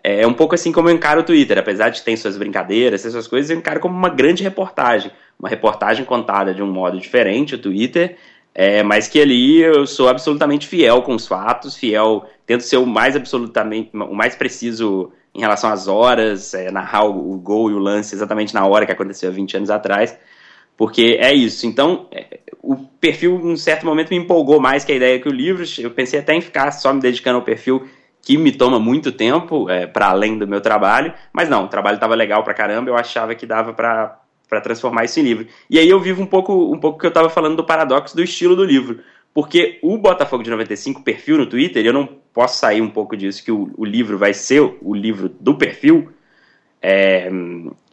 é 0.00 0.24
um 0.24 0.32
pouco 0.32 0.54
assim 0.54 0.70
como 0.70 0.88
eu 0.88 0.94
encaro 0.94 1.22
o 1.22 1.24
Twitter. 1.24 1.58
Apesar 1.58 1.88
de 1.88 2.00
ter 2.02 2.16
suas 2.16 2.38
brincadeiras, 2.38 3.04
essas 3.04 3.26
coisas, 3.26 3.50
eu 3.50 3.58
encaro 3.58 3.80
como 3.80 3.96
uma 3.96 4.08
grande 4.08 4.44
reportagem. 4.44 5.10
Uma 5.36 5.48
reportagem 5.48 6.04
contada 6.04 6.54
de 6.54 6.62
um 6.62 6.70
modo 6.70 7.00
diferente, 7.00 7.56
o 7.56 7.58
Twitter, 7.58 8.16
é, 8.54 8.84
mas 8.84 9.08
que 9.08 9.20
ali 9.20 9.58
eu 9.58 9.88
sou 9.88 10.08
absolutamente 10.08 10.68
fiel 10.68 11.02
com 11.02 11.12
os 11.16 11.26
fatos, 11.26 11.76
fiel, 11.76 12.30
tento 12.46 12.62
ser 12.62 12.76
o 12.76 12.86
mais 12.86 13.16
absolutamente, 13.16 13.90
o 13.92 14.14
mais 14.14 14.36
preciso 14.36 15.10
em 15.34 15.40
relação 15.40 15.68
às 15.68 15.88
horas, 15.88 16.54
é, 16.54 16.70
narrar 16.70 17.06
o, 17.06 17.32
o, 17.32 17.38
gol 17.38 17.72
e 17.72 17.74
o 17.74 17.78
lance 17.78 18.14
exatamente 18.14 18.54
na 18.54 18.64
hora 18.64 18.86
que 18.86 18.92
aconteceu 18.92 19.30
há 19.30 19.32
20 19.32 19.56
anos 19.56 19.70
atrás, 19.70 20.16
porque 20.80 21.18
é 21.20 21.30
isso. 21.34 21.66
Então, 21.66 22.06
é, 22.10 22.40
o 22.62 22.74
perfil, 22.74 23.38
em 23.38 23.52
um 23.52 23.56
certo 23.56 23.84
momento, 23.84 24.08
me 24.08 24.16
empolgou 24.16 24.58
mais 24.58 24.82
que 24.82 24.90
a 24.90 24.94
ideia 24.94 25.20
que 25.20 25.28
o 25.28 25.30
livro. 25.30 25.62
Eu 25.78 25.90
pensei 25.90 26.18
até 26.18 26.32
em 26.32 26.40
ficar 26.40 26.70
só 26.70 26.90
me 26.90 27.02
dedicando 27.02 27.36
ao 27.36 27.44
perfil 27.44 27.86
que 28.22 28.38
me 28.38 28.50
toma 28.50 28.80
muito 28.80 29.12
tempo, 29.12 29.68
é, 29.68 29.86
para 29.86 30.08
além 30.08 30.38
do 30.38 30.48
meu 30.48 30.62
trabalho, 30.62 31.12
mas 31.34 31.50
não, 31.50 31.66
o 31.66 31.68
trabalho 31.68 31.96
estava 31.96 32.14
legal 32.14 32.42
pra 32.42 32.54
caramba, 32.54 32.88
eu 32.88 32.96
achava 32.96 33.34
que 33.34 33.44
dava 33.44 33.74
para 33.74 34.18
para 34.48 34.60
transformar 34.62 35.04
isso 35.04 35.20
em 35.20 35.22
livro. 35.22 35.46
E 35.68 35.78
aí 35.78 35.88
eu 35.88 36.00
vivo 36.00 36.22
um 36.22 36.26
pouco 36.26 36.72
um 36.72 36.80
pouco 36.80 36.98
que 36.98 37.04
eu 37.04 37.10
estava 37.10 37.28
falando 37.28 37.56
do 37.56 37.64
paradoxo 37.64 38.16
do 38.16 38.22
estilo 38.22 38.56
do 38.56 38.64
livro, 38.64 39.00
porque 39.34 39.78
o 39.82 39.98
Botafogo 39.98 40.42
de 40.42 40.48
95 40.48 41.02
perfil 41.02 41.36
no 41.36 41.46
Twitter, 41.46 41.84
eu 41.84 41.92
não 41.92 42.08
posso 42.32 42.58
sair 42.58 42.80
um 42.80 42.88
pouco 42.88 43.18
disso 43.18 43.44
que 43.44 43.52
o, 43.52 43.70
o 43.76 43.84
livro 43.84 44.16
vai 44.16 44.32
ser 44.32 44.78
o 44.80 44.94
livro 44.94 45.28
do 45.28 45.54
perfil, 45.54 46.08
é, 46.82 47.28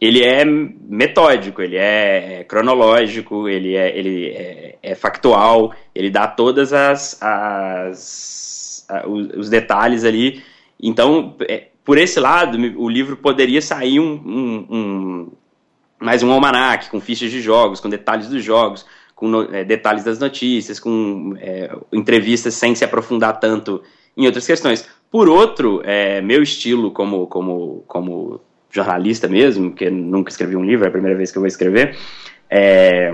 ele 0.00 0.24
é 0.24 0.44
metódico, 0.44 1.60
ele 1.60 1.76
é 1.76 2.44
cronológico, 2.48 3.46
ele 3.46 3.76
é, 3.76 3.96
ele 3.96 4.28
é, 4.28 4.78
é 4.82 4.94
factual, 4.94 5.74
ele 5.94 6.10
dá 6.10 6.26
todas 6.26 6.72
as, 6.72 7.20
as 7.20 8.86
a, 8.88 9.06
os, 9.06 9.28
os, 9.36 9.50
detalhes 9.50 10.04
ali. 10.04 10.42
Então, 10.80 11.36
é, 11.48 11.68
por 11.84 11.98
esse 11.98 12.18
lado, 12.18 12.56
o 12.78 12.88
livro 12.88 13.16
poderia 13.16 13.60
sair 13.60 14.00
um, 14.00 14.12
um, 14.12 14.66
um 14.70 15.32
mais 16.00 16.22
um 16.22 16.32
almanac 16.32 16.88
com 16.88 17.00
fichas 17.00 17.30
de 17.30 17.42
jogos, 17.42 17.80
com 17.80 17.90
detalhes 17.90 18.28
dos 18.28 18.42
jogos, 18.42 18.86
com 19.14 19.28
no, 19.28 19.54
é, 19.54 19.64
detalhes 19.64 20.04
das 20.04 20.18
notícias, 20.18 20.80
com 20.80 21.34
é, 21.38 21.76
entrevistas 21.92 22.54
sem 22.54 22.74
se 22.74 22.84
aprofundar 22.84 23.38
tanto 23.38 23.82
em 24.16 24.24
outras 24.24 24.46
questões. 24.46 24.88
Por 25.10 25.28
outro, 25.28 25.82
é, 25.84 26.20
meu 26.22 26.42
estilo 26.42 26.90
como, 26.90 27.26
como, 27.26 27.84
como 27.86 28.40
jornalista 28.70 29.28
mesmo, 29.28 29.72
que 29.72 29.90
nunca 29.90 30.30
escrevi 30.30 30.56
um 30.56 30.64
livro, 30.64 30.84
é 30.84 30.88
a 30.88 30.92
primeira 30.92 31.16
vez 31.16 31.30
que 31.32 31.38
eu 31.38 31.42
vou 31.42 31.48
escrever, 31.48 31.96
é, 32.50 33.12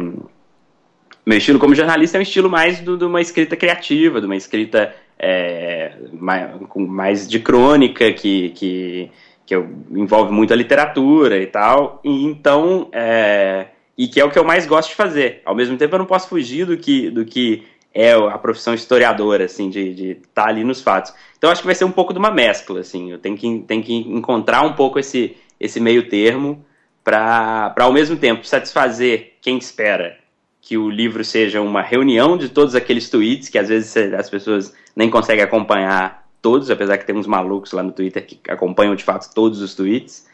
meu 1.27 1.39
estilo 1.39 1.59
como 1.59 1.75
jornalista 1.75 2.19
é 2.19 2.21
um 2.21 2.23
estilo 2.23 2.51
mais 2.51 2.81
de 2.81 3.05
uma 3.05 3.21
escrita 3.21 3.57
criativa, 3.57 4.21
de 4.21 4.27
uma 4.27 4.37
escrita 4.37 4.95
é, 5.19 5.93
mais, 6.13 6.51
mais, 6.77 7.29
de 7.29 7.41
crônica, 7.41 8.13
que, 8.13 8.51
que, 8.51 9.11
que 9.47 9.55
envolve 9.93 10.31
muito 10.33 10.53
a 10.53 10.57
literatura 10.57 11.39
e 11.39 11.47
tal. 11.47 12.01
E 12.05 12.25
então, 12.25 12.89
é, 12.93 13.69
e 13.97 14.07
que 14.07 14.21
é 14.21 14.25
o 14.25 14.31
que 14.31 14.39
eu 14.39 14.45
mais 14.45 14.67
gosto 14.67 14.91
de 14.91 14.97
fazer. 14.97 15.41
Ao 15.47 15.55
mesmo 15.55 15.79
tempo, 15.79 15.95
eu 15.95 15.99
não 15.99 16.07
posso 16.07 16.29
fugir 16.29 16.67
do 16.67 16.77
que, 16.77 17.11
do 17.11 17.25
que 17.25 17.63
é 17.95 18.13
a 18.13 18.37
profissão 18.37 18.75
historiadora, 18.75 19.45
assim, 19.45 19.71
de 19.71 20.11
estar 20.11 20.43
tá 20.43 20.49
ali 20.49 20.63
nos 20.63 20.83
fatos. 20.83 21.15
Então, 21.39 21.51
acho 21.51 21.63
que 21.63 21.67
vai 21.67 21.75
ser 21.75 21.85
um 21.87 21.93
pouco 21.93 22.13
de 22.13 22.19
uma 22.19 22.31
mescla, 22.31 22.81
assim. 22.81 23.11
Eu 23.11 23.19
tenho 23.19 23.37
que, 23.37 23.65
tenho 23.67 23.83
que 23.83 23.95
encontrar 23.95 24.63
um 24.63 24.75
pouco 24.75 24.99
esse, 24.99 25.37
esse 25.59 25.81
meio 25.81 26.09
termo 26.09 26.65
para, 27.03 27.75
ao 27.79 27.93
mesmo 27.93 28.17
tempo, 28.17 28.47
satisfazer 28.47 29.35
quem 29.41 29.59
espera 29.59 30.17
que 30.61 30.79
o 30.79 30.89
livro 30.89 31.23
seja 31.23 31.61
uma 31.61 31.83
reunião 31.83 32.39
de 32.39 32.49
todos 32.49 32.75
aqueles 32.75 33.11
tweets 33.11 33.51
que 33.51 33.59
às 33.59 33.69
vezes 33.69 33.95
as 34.15 34.31
pessoas 34.31 34.75
nem 34.97 35.11
conseguem 35.11 35.45
acompanhar 35.45 36.27
todos, 36.41 36.71
apesar 36.71 36.97
que 36.97 37.07
tem 37.07 37.15
uns 37.15 37.27
malucos 37.27 37.73
lá 37.73 37.83
no 37.83 37.93
Twitter 37.93 38.25
que 38.25 38.39
acompanham 38.51 38.95
de 38.95 39.05
fato 39.05 39.33
todos 39.35 39.61
os 39.61 39.75
tweets. 39.75 40.27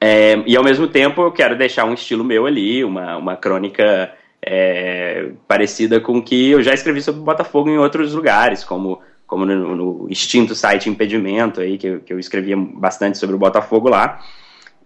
É, 0.00 0.42
e 0.46 0.56
ao 0.56 0.64
mesmo 0.64 0.88
tempo 0.88 1.22
eu 1.22 1.32
quero 1.32 1.56
deixar 1.56 1.84
um 1.84 1.94
estilo 1.94 2.24
meu 2.24 2.46
ali, 2.46 2.84
uma, 2.84 3.16
uma 3.16 3.36
crônica 3.36 4.12
é, 4.42 5.30
parecida 5.46 6.00
com 6.00 6.18
o 6.18 6.22
que 6.22 6.50
eu 6.50 6.62
já 6.62 6.72
escrevi 6.72 7.02
sobre 7.02 7.20
o 7.20 7.24
Botafogo 7.24 7.68
em 7.68 7.78
outros 7.78 8.14
lugares, 8.14 8.64
como, 8.64 9.00
como 9.26 9.44
no, 9.44 9.74
no 9.76 10.06
extinto 10.10 10.54
site 10.54 10.88
Impedimento, 10.88 11.60
aí, 11.60 11.76
que, 11.76 11.98
que 11.98 12.12
eu 12.12 12.18
escrevia 12.18 12.56
bastante 12.56 13.18
sobre 13.18 13.34
o 13.36 13.38
Botafogo 13.38 13.88
lá, 13.88 14.20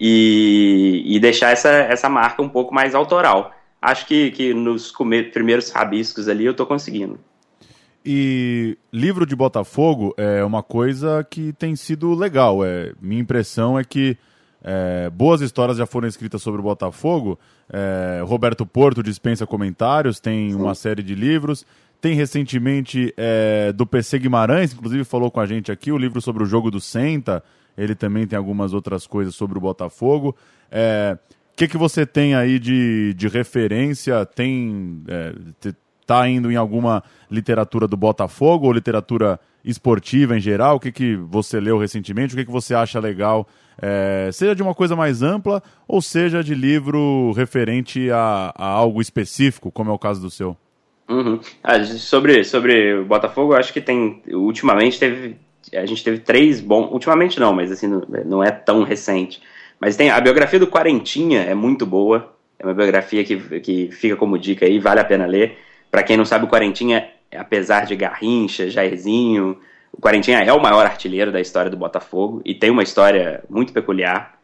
e, 0.01 1.03
e 1.05 1.21
deixar 1.21 1.51
essa, 1.51 1.69
essa 1.69 2.09
marca 2.09 2.41
um 2.41 2.49
pouco 2.49 2.73
mais 2.75 2.95
autoral 2.95 3.53
acho 3.81 4.07
que, 4.07 4.31
que 4.33 4.53
nos 4.53 4.93
primeiros 5.33 5.71
rabiscos 5.71 6.29
ali 6.29 6.45
eu 6.45 6.53
estou 6.53 6.67
conseguindo. 6.67 7.19
E 8.05 8.79
livro 8.93 9.27
de 9.27 9.37
Botafogo 9.37 10.15
é 10.17 10.43
uma 10.45 10.63
coisa 10.63 11.27
que 11.29 11.53
tem 11.53 11.77
sido 11.77 12.15
legal. 12.15 12.65
É, 12.65 12.93
minha 13.01 13.21
impressão 13.21 13.79
é 13.79 13.85
que 13.85 14.17
é, 14.63 15.11
boas 15.11 15.41
histórias 15.41 15.77
já 15.77 15.87
foram 15.87 16.09
escritas 16.09 16.43
sobre 16.43 16.61
o 16.61 16.65
Botafogo. 16.65 17.39
É, 17.71 18.23
Roberto 18.25 18.65
Porto 18.65 19.03
dispensa 19.03 19.47
comentários, 19.47 20.19
tem 20.19 20.51
Sim. 20.51 20.57
uma 20.57 20.75
série 20.75 21.03
de 21.03 21.15
livros. 21.15 21.67
Tem 22.01 22.15
recentemente 22.15 23.13
é, 23.15 23.71
do 23.73 23.87
PC 23.87 24.19
Guimarães, 24.19 24.73
inclusive 24.73 25.05
falou 25.05 25.31
com 25.31 25.39
a 25.39 25.45
gente 25.45 25.71
aqui, 25.71 25.93
o 25.93 25.99
livro 25.99 26.19
sobre 26.23 26.43
o 26.43 26.47
jogo 26.47 26.71
do 26.71 26.81
Senta. 26.81 27.45
Ele 27.77 27.95
também 27.95 28.27
tem 28.27 28.37
algumas 28.37 28.73
outras 28.73 29.07
coisas 29.07 29.35
sobre 29.35 29.59
o 29.59 29.61
Botafogo. 29.61 30.37
É, 30.71 31.17
que, 31.61 31.69
que 31.69 31.77
você 31.77 32.07
tem 32.07 32.35
aí 32.35 32.59
de, 32.59 33.13
de 33.15 33.29
referência? 33.29 34.25
Tem. 34.25 35.03
É, 35.07 35.35
tá 36.07 36.27
indo 36.27 36.51
em 36.51 36.57
alguma 36.57 37.05
literatura 37.31 37.87
do 37.87 37.99
Botafogo 37.99 38.67
ou 38.67 38.73
literatura 38.73 39.39
esportiva 39.63 40.37
em 40.37 40.41
geral? 40.41 40.77
O 40.77 40.81
que, 40.81 40.91
que 40.91 41.17
você 41.17 41.61
leu 41.61 41.79
recentemente? 41.79 42.33
O 42.33 42.37
que, 42.39 42.47
que 42.47 42.51
você 42.51 42.75
acha 42.75 42.99
legal? 42.99 43.47
É, 43.81 44.31
seja 44.33 44.55
de 44.55 44.63
uma 44.63 44.75
coisa 44.75 44.97
mais 44.97 45.23
ampla 45.23 45.63
ou 45.87 46.01
seja 46.01 46.43
de 46.43 46.55
livro 46.55 47.33
referente 47.33 48.11
a, 48.11 48.53
a 48.57 48.67
algo 48.67 49.01
específico, 49.01 49.71
como 49.71 49.91
é 49.91 49.93
o 49.93 49.99
caso 49.99 50.21
do 50.21 50.31
seu? 50.31 50.57
Uhum. 51.11 51.41
Ah, 51.63 51.85
sobre, 51.85 52.43
sobre 52.43 52.95
o 52.95 53.05
Botafogo, 53.05 53.55
acho 53.55 53.73
que 53.73 53.83
tem. 53.83 54.23
Ultimamente 54.29 54.99
teve. 54.99 55.37
A 55.75 55.87
gente 55.87 56.03
teve 56.03 56.19
três 56.19 56.61
bons. 56.61 56.91
Ultimamente 56.91 57.39
não, 57.39 57.53
mas 57.53 57.71
assim, 57.71 57.87
não, 57.87 58.03
não 58.25 58.45
é 58.45 58.51
tão 58.51 58.83
recente. 58.83 59.43
Mas 59.81 59.97
tem 59.97 60.11
a 60.11 60.21
biografia 60.21 60.59
do 60.59 60.67
Quarentinha 60.67 61.43
é 61.43 61.55
muito 61.55 61.87
boa. 61.87 62.35
É 62.59 62.65
uma 62.67 62.75
biografia 62.75 63.25
que, 63.25 63.61
que 63.61 63.91
fica 63.91 64.17
como 64.17 64.39
dica 64.39 64.67
aí, 64.67 64.79
vale 64.79 65.01
a 65.01 65.05
pena 65.05 65.27
ler. 65.27 65.59
Para 65.91 66.03
quem 66.03 66.17
não 66.17 66.25
sabe, 66.25 66.45
o 66.45 66.49
Quarentinha, 66.49 67.09
apesar 67.35 67.87
de 67.87 67.97
Garrincha, 67.97 68.69
Jairzinho, 68.69 69.59
o 69.93 70.01
Quarentinha 70.01 70.39
é 70.39 70.53
o 70.53 70.63
maior 70.63 70.85
artilheiro 70.87 71.33
da 71.33 71.41
história 71.41 71.71
do 71.71 71.77
Botafogo 71.77 72.41
e 72.45 72.55
tem 72.55 72.71
uma 72.71 72.83
história 72.83 73.43
muito 73.49 73.73
peculiar. 73.73 74.39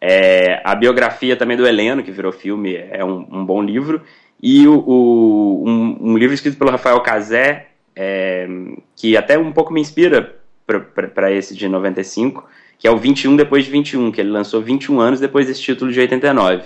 É, 0.00 0.60
a 0.64 0.74
biografia 0.74 1.36
também 1.36 1.56
do 1.56 1.66
Heleno, 1.66 2.02
que 2.02 2.10
virou 2.10 2.32
filme, 2.32 2.74
é 2.74 3.04
um, 3.04 3.26
um 3.30 3.44
bom 3.44 3.62
livro. 3.62 4.02
E 4.42 4.66
o, 4.66 4.80
o 4.80 5.64
um, 5.64 5.98
um, 6.00 6.18
livro 6.18 6.34
escrito 6.34 6.58
pelo 6.58 6.72
Rafael 6.72 7.00
Cazé, 7.00 7.68
é, 7.94 8.48
que 8.96 9.16
até 9.16 9.38
um 9.38 9.52
pouco 9.52 9.72
me 9.72 9.80
inspira 9.80 10.41
para 10.66 11.30
esse 11.32 11.54
de 11.54 11.68
95, 11.68 12.48
que 12.78 12.86
é 12.86 12.90
o 12.90 12.96
21 12.96 13.36
depois 13.36 13.64
de 13.64 13.70
21, 13.70 14.10
que 14.10 14.20
ele 14.20 14.30
lançou 14.30 14.60
21 14.60 15.00
anos 15.00 15.20
depois 15.20 15.46
desse 15.46 15.62
título 15.62 15.92
de 15.92 16.00
89. 16.00 16.64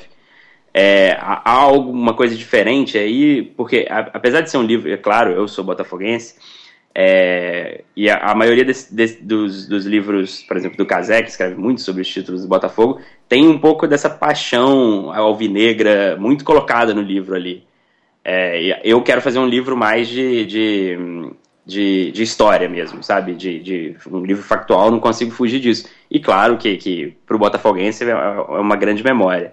É, 0.73 1.17
há 1.19 1.50
alguma 1.50 2.12
coisa 2.12 2.35
diferente 2.35 2.99
aí, 2.99 3.43
porque 3.57 3.87
a, 3.88 4.00
apesar 4.12 4.43
de 4.43 4.50
ser 4.50 4.59
um 4.59 4.62
livro, 4.62 4.91
é 4.91 4.97
claro, 4.97 5.33
eu 5.33 5.49
sou 5.49 5.65
botafoguense, 5.65 6.35
é, 6.99 7.83
e 7.95 8.09
a, 8.09 8.17
a 8.31 8.35
maioria 8.35 8.65
desse, 8.65 8.95
desse, 8.95 9.23
dos, 9.23 9.67
dos, 9.69 9.85
livros, 9.85 10.43
por 10.43 10.57
exemplo, 10.57 10.79
do 10.79 10.87
Casé, 10.87 11.23
que 11.23 11.29
escreve 11.29 11.55
muito 11.55 11.83
sobre 11.83 12.00
os 12.00 12.09
títulos 12.09 12.41
do 12.41 12.49
Botafogo, 12.49 13.00
tem 13.29 13.47
um 13.47 13.59
pouco 13.59 13.87
dessa 13.87 14.09
paixão 14.09 15.12
alvinegra 15.12 16.17
muito 16.19 16.43
colocada 16.43 16.95
no 16.95 17.03
livro 17.03 17.35
ali. 17.35 17.65
É, 18.25 18.81
eu 18.83 19.03
quero 19.03 19.21
fazer 19.21 19.38
um 19.38 19.47
livro 19.47 19.76
mais 19.76 20.09
de, 20.09 20.47
de 20.47 20.99
de, 21.66 22.12
de 22.12 22.23
história 22.23 22.68
mesmo, 22.68 23.02
sabe? 23.02 23.35
De, 23.35 23.58
de 23.58 23.96
um 24.08 24.25
livro 24.25 24.42
factual, 24.42 24.90
não 24.90 25.00
consigo 25.00 25.32
fugir 25.32 25.58
disso. 25.58 25.88
E 26.08 26.20
claro 26.20 26.56
que, 26.56 26.76
que 26.76 27.16
para 27.26 27.35
o 27.35 27.38
Botafoguense 27.38 28.04
é, 28.04 28.11
é 28.11 28.14
uma 28.14 28.76
grande 28.76 29.02
memória. 29.02 29.52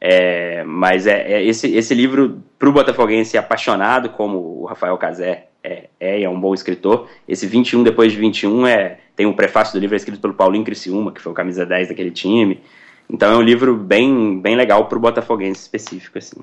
É, 0.00 0.62
mas 0.64 1.06
é, 1.06 1.32
é, 1.32 1.44
esse, 1.44 1.74
esse 1.74 1.94
livro, 1.94 2.42
para 2.58 2.68
o 2.68 2.72
Botafoguense 2.72 3.36
apaixonado, 3.36 4.10
como 4.10 4.38
o 4.38 4.64
Rafael 4.64 4.96
Cazé 4.96 5.48
é, 5.62 5.88
é, 5.98 6.22
é 6.22 6.28
um 6.28 6.40
bom 6.40 6.54
escritor, 6.54 7.08
esse 7.26 7.46
21 7.46 7.82
depois 7.82 8.12
de 8.12 8.18
21 8.18 8.66
é, 8.66 8.98
tem 9.16 9.26
um 9.26 9.32
prefácio 9.32 9.74
do 9.74 9.80
livro 9.80 9.94
é 9.94 9.98
escrito 9.98 10.20
pelo 10.20 10.34
Paulinho 10.34 10.64
Criciúma, 10.64 11.12
que 11.12 11.20
foi 11.20 11.32
o 11.32 11.34
camisa 11.34 11.66
10 11.66 11.88
daquele 11.88 12.10
time. 12.10 12.60
Então 13.10 13.32
é 13.32 13.36
um 13.36 13.42
livro 13.42 13.76
bem, 13.76 14.40
bem 14.40 14.54
legal 14.54 14.86
para 14.86 14.98
o 14.98 15.00
Botafoguense 15.00 15.60
específico, 15.62 16.18
assim. 16.18 16.40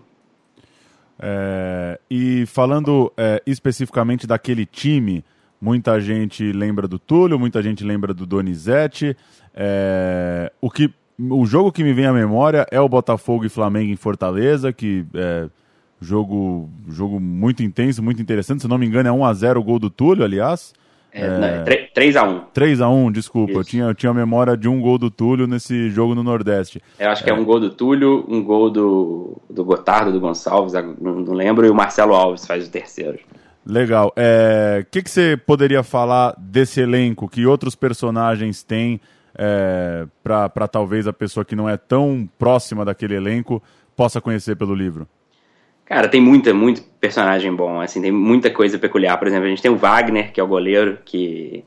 É, 1.20 2.00
e 2.10 2.46
falando 2.46 3.12
é, 3.18 3.42
especificamente 3.46 4.26
daquele 4.26 4.66
time, 4.66 5.24
muita 5.60 6.00
gente 6.00 6.52
lembra 6.52 6.88
do 6.88 6.98
Túlio, 6.98 7.38
muita 7.38 7.62
gente 7.62 7.84
lembra 7.84 8.14
do 8.14 8.26
Donizete. 8.26 9.16
É, 9.54 10.52
o, 10.62 10.72
que, 10.72 10.94
o 11.20 11.46
jogo 11.46 11.72
que 11.72 11.84
me 11.84 11.94
vem 11.94 12.06
à 12.06 12.14
memória 12.14 12.66
é 12.72 12.80
o 12.80 12.88
Botafogo 12.88 13.46
e 13.46 13.50
Flamengo 13.50 13.92
em 13.92 13.98
Fortaleza, 13.98 14.72
que 14.72 15.06
é 15.14 15.50
jogo, 16.02 16.70
jogo 16.88 17.20
muito 17.20 17.62
intenso, 17.62 18.02
muito 18.02 18.22
interessante. 18.22 18.62
Se 18.62 18.68
não 18.68 18.78
me 18.78 18.86
engano, 18.86 19.10
é 19.10 19.12
1x0 19.12 19.58
o 19.58 19.64
gol 19.64 19.80
do 19.80 19.90
Túlio, 19.90 20.24
aliás. 20.24 20.74
É, 21.12 21.25
é, 21.25 21.89
3x1. 21.96 22.44
3x1, 22.54 23.12
desculpa. 23.12 23.54
Eu 23.54 23.63
tinha, 23.63 23.86
eu 23.86 23.96
tinha 23.96 24.12
a 24.12 24.13
memória 24.13 24.56
de 24.56 24.68
um 24.68 24.80
gol 24.80 24.98
do 24.98 25.10
Túlio 25.10 25.48
nesse 25.48 25.89
jogo 25.89 26.13
no 26.13 26.24
Nordeste. 26.24 26.82
Eu 27.00 27.10
acho 27.10 27.24
que 27.24 27.30
é, 27.30 27.34
é 27.34 27.36
um 27.36 27.44
gol 27.44 27.60
do 27.60 27.72
Túlio, 27.72 28.25
um 28.28 28.44
gol 28.44 28.70
do, 28.70 29.42
do 29.50 29.66
Gotardo, 29.66 30.12
do 30.12 30.20
Gonçalves, 30.20 30.74
não, 30.74 31.20
não 31.20 31.34
lembro, 31.34 31.66
e 31.66 31.70
o 31.70 31.75
Marcelo 31.75 32.13
Alves 32.13 32.46
faz 32.46 32.68
o 32.68 32.72
terceiro. 32.72 33.20
Legal. 33.66 34.08
O 34.08 34.13
é, 34.16 34.86
que, 34.89 35.01
que 35.01 35.10
você 35.10 35.36
poderia 35.36 35.84
falar 35.84 36.36
desse 36.38 36.82
elenco? 36.82 37.28
Que 37.28 37.46
outros 37.46 37.75
personagens 37.75 38.63
têm 38.63 39.01
é, 39.36 40.06
para 40.24 40.68
talvez 40.68 41.08
a 41.08 41.13
pessoa 41.13 41.46
que 41.46 41.56
não 41.56 41.68
é 41.70 41.78
tão 41.78 42.30
próxima 42.38 42.86
daquele 42.86 43.16
elenco 43.16 43.62
possa 43.96 44.22
conhecer 44.22 44.56
pelo 44.56 44.74
livro? 44.74 45.08
Cara, 45.89 46.08
tem 46.08 46.22
muita, 46.22 46.53
muito 46.53 46.84
personagem 47.00 47.51
bom, 47.51 47.81
assim, 47.81 48.00
tem 48.00 48.12
muita 48.12 48.51
coisa 48.51 48.77
peculiar. 48.77 49.17
Por 49.17 49.27
exemplo, 49.27 49.48
a 49.48 49.50
gente 49.50 49.62
tem 49.62 49.72
o 49.72 49.75
Wagner, 49.75 50.31
que 50.31 50.39
é 50.39 50.43
o 50.43 50.48
goleiro, 50.48 51.00
que 51.03 51.65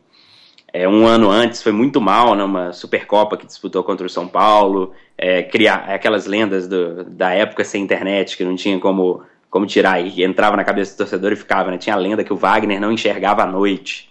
é, 0.72 0.88
um 0.88 1.04
ano 1.08 1.28
antes 1.28 1.60
foi 1.60 1.72
muito 1.72 2.00
mal 2.00 2.36
numa 2.36 2.72
Supercopa 2.72 3.36
que 3.36 3.44
disputou 3.44 3.82
contra 3.82 4.06
o 4.06 4.10
São 4.10 4.28
Paulo. 4.28 4.92
É, 5.18 5.42
criar 5.42 5.86
aquelas 5.88 6.26
lendas 6.26 6.68
do, 6.68 7.02
da 7.02 7.32
época 7.32 7.64
sem 7.64 7.82
internet, 7.82 8.36
que 8.36 8.44
não 8.44 8.54
tinha 8.54 8.78
como, 8.78 9.22
como 9.50 9.66
tirar, 9.66 10.00
e 10.00 10.22
entrava 10.22 10.56
na 10.56 10.62
cabeça 10.62 10.94
do 10.94 10.98
torcedor 10.98 11.32
e 11.32 11.36
ficava, 11.36 11.72
né? 11.72 11.76
Tinha 11.76 11.96
a 11.96 11.98
lenda 11.98 12.22
que 12.22 12.32
o 12.32 12.36
Wagner 12.36 12.80
não 12.80 12.92
enxergava 12.92 13.42
à 13.42 13.46
noite, 13.46 14.08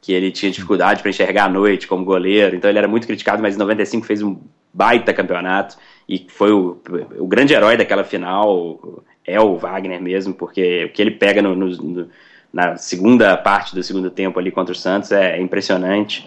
que 0.00 0.12
ele 0.12 0.30
tinha 0.30 0.52
dificuldade 0.52 1.02
para 1.02 1.10
enxergar 1.10 1.46
à 1.46 1.48
noite 1.48 1.88
como 1.88 2.04
goleiro, 2.04 2.54
então 2.54 2.70
ele 2.70 2.78
era 2.78 2.86
muito 2.86 3.06
criticado, 3.06 3.42
mas 3.42 3.56
em 3.56 3.58
95 3.58 4.06
fez 4.06 4.22
um 4.22 4.38
baita 4.72 5.12
campeonato 5.12 5.76
e 6.08 6.26
foi 6.28 6.52
o, 6.52 6.80
o 7.18 7.26
grande 7.26 7.54
herói 7.54 7.76
daquela 7.76 8.04
final 8.04 9.02
é 9.26 9.40
o 9.40 9.56
Wagner 9.56 10.00
mesmo, 10.00 10.34
porque 10.34 10.84
o 10.84 10.88
que 10.90 11.00
ele 11.00 11.12
pega 11.12 11.40
no, 11.40 11.54
no, 11.54 11.68
no, 11.68 12.08
na 12.52 12.76
segunda 12.76 13.36
parte 13.36 13.74
do 13.74 13.82
segundo 13.82 14.10
tempo 14.10 14.38
ali 14.38 14.50
contra 14.50 14.72
o 14.72 14.76
Santos 14.76 15.12
é, 15.12 15.40
impressionante. 15.40 16.26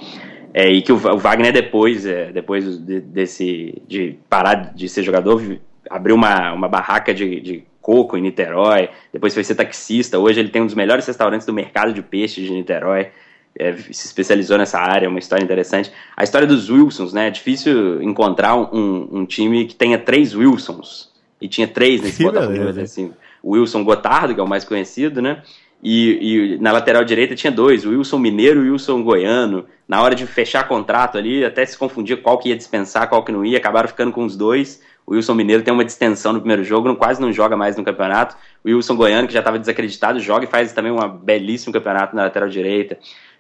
É, 0.53 0.69
e 0.69 0.81
que 0.81 0.91
o, 0.91 0.95
o 0.95 1.17
Wagner 1.17 1.53
depois, 1.53 2.05
é, 2.05 2.31
depois 2.31 2.79
de, 2.79 2.99
desse 2.99 3.81
de 3.87 4.17
parar 4.29 4.73
de 4.73 4.89
ser 4.89 5.03
jogador, 5.03 5.41
abriu 5.89 6.15
uma, 6.15 6.53
uma 6.53 6.67
barraca 6.67 7.13
de, 7.13 7.39
de 7.39 7.63
coco 7.81 8.17
em 8.17 8.21
Niterói, 8.21 8.89
depois 9.13 9.33
foi 9.33 9.43
ser 9.43 9.55
taxista. 9.55 10.17
Hoje 10.19 10.39
ele 10.39 10.49
tem 10.49 10.61
um 10.61 10.65
dos 10.65 10.75
melhores 10.75 11.05
restaurantes 11.05 11.45
do 11.45 11.53
mercado 11.53 11.93
de 11.93 12.01
peixe 12.01 12.41
de 12.41 12.51
Niterói. 12.51 13.11
é, 13.57 13.73
se 13.75 14.05
especializou 14.05 14.57
nessa 14.57 14.79
área, 14.79 15.09
uma 15.09 15.19
história 15.19 15.43
interessante. 15.43 15.91
A 16.15 16.23
história 16.23 16.47
dos 16.47 16.69
Wilsons, 16.69 17.13
né? 17.13 17.27
É 17.27 17.31
difícil 17.31 18.01
encontrar 18.01 18.55
um, 18.55 19.07
um 19.11 19.25
time 19.25 19.65
que 19.65 19.75
tenha 19.75 19.97
três 19.97 20.35
Wilsons. 20.35 21.11
E 21.39 21.47
tinha 21.47 21.67
três 21.67 22.01
nesse 22.01 22.23
Botafogo, 22.23 22.81
assim. 22.81 23.13
O 23.43 23.51
Wilson 23.51 23.83
Gotardo, 23.83 24.33
que 24.33 24.39
é 24.39 24.43
o 24.43 24.47
mais 24.47 24.63
conhecido, 24.63 25.21
né? 25.21 25.41
E, 25.81 26.55
e, 26.55 26.57
na 26.59 26.71
lateral 26.71 27.03
direita 27.03 27.35
tinha 27.35 27.51
dois, 27.51 27.85
o 27.85 27.91
Wilson 27.91 28.17
Mineiro 28.17 28.65
e 28.65 28.69
o 28.69 28.73
Wilson 28.73 29.03
Goiano. 29.03 29.65
Na 29.87 30.01
hora 30.01 30.15
de 30.15 30.25
fechar 30.25 30.67
contrato 30.67 31.17
ali, 31.17 31.45
até 31.45 31.65
se 31.65 31.77
confundia 31.77 32.17
qual 32.17 32.37
que 32.39 32.49
ia 32.49 32.57
dispensar, 32.57 33.07
qual 33.07 33.23
que 33.23 33.31
não 33.31 33.45
ia, 33.45 33.57
acabaram 33.57 33.87
ficando 33.87 34.11
com 34.11 34.25
os 34.25 34.35
dois. 34.35 34.81
O 35.05 35.13
Wilson 35.13 35.35
Mineiro 35.35 35.63
tem 35.63 35.73
uma 35.73 35.85
distensão 35.85 36.33
no 36.33 36.39
primeiro 36.39 36.65
jogo, 36.65 36.87
não, 36.87 36.95
quase 36.95 37.21
não 37.21 37.31
joga 37.31 37.55
mais 37.55 37.77
no 37.77 37.83
campeonato. 37.83 38.35
O 38.65 38.67
Wilson 38.67 38.97
Goiano, 38.97 39.27
que 39.27 39.33
já 39.33 39.39
estava 39.39 39.57
desacreditado, 39.57 40.19
joga 40.19 40.43
e 40.43 40.49
faz 40.49 40.73
também 40.73 40.91
um 40.91 41.07
belíssimo 41.07 41.71
campeonato 41.71 42.13
na 42.13 42.23
lateral 42.23 42.49
direita. 42.49 42.97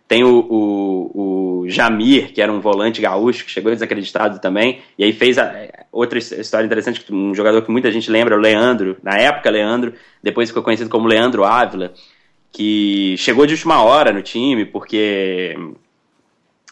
Tem 0.07 0.23
o, 0.23 0.39
o, 0.39 1.61
o, 1.63 1.69
Jamir, 1.69 2.31
que 2.31 2.41
era 2.41 2.51
um 2.51 2.61
volante 2.61 3.01
gaúcho, 3.01 3.43
que 3.43 3.51
chegou 3.51 3.73
desacreditado 3.73 4.39
também, 4.39 4.79
e 4.97 5.03
aí 5.03 5.11
fez 5.11 5.37
a, 5.37 5.53
outra 5.91 6.17
história 6.17 6.65
interessante, 6.65 7.03
um 7.11 7.35
jogador 7.35 7.61
que 7.61 7.71
muita 7.71 7.91
gente 7.91 8.09
lembra, 8.09 8.35
o 8.35 8.39
Leandro, 8.39 8.97
na 9.03 9.17
época 9.17 9.49
Leandro, 9.49 9.93
depois 10.23 10.49
ficou 10.49 10.63
conhecido 10.63 10.89
como 10.89 11.07
Leandro 11.07 11.43
Ávila, 11.43 11.93
que 12.51 13.15
chegou 13.17 13.45
de 13.45 13.53
última 13.53 13.83
hora 13.83 14.13
no 14.13 14.21
time, 14.21 14.65
porque 14.65 15.55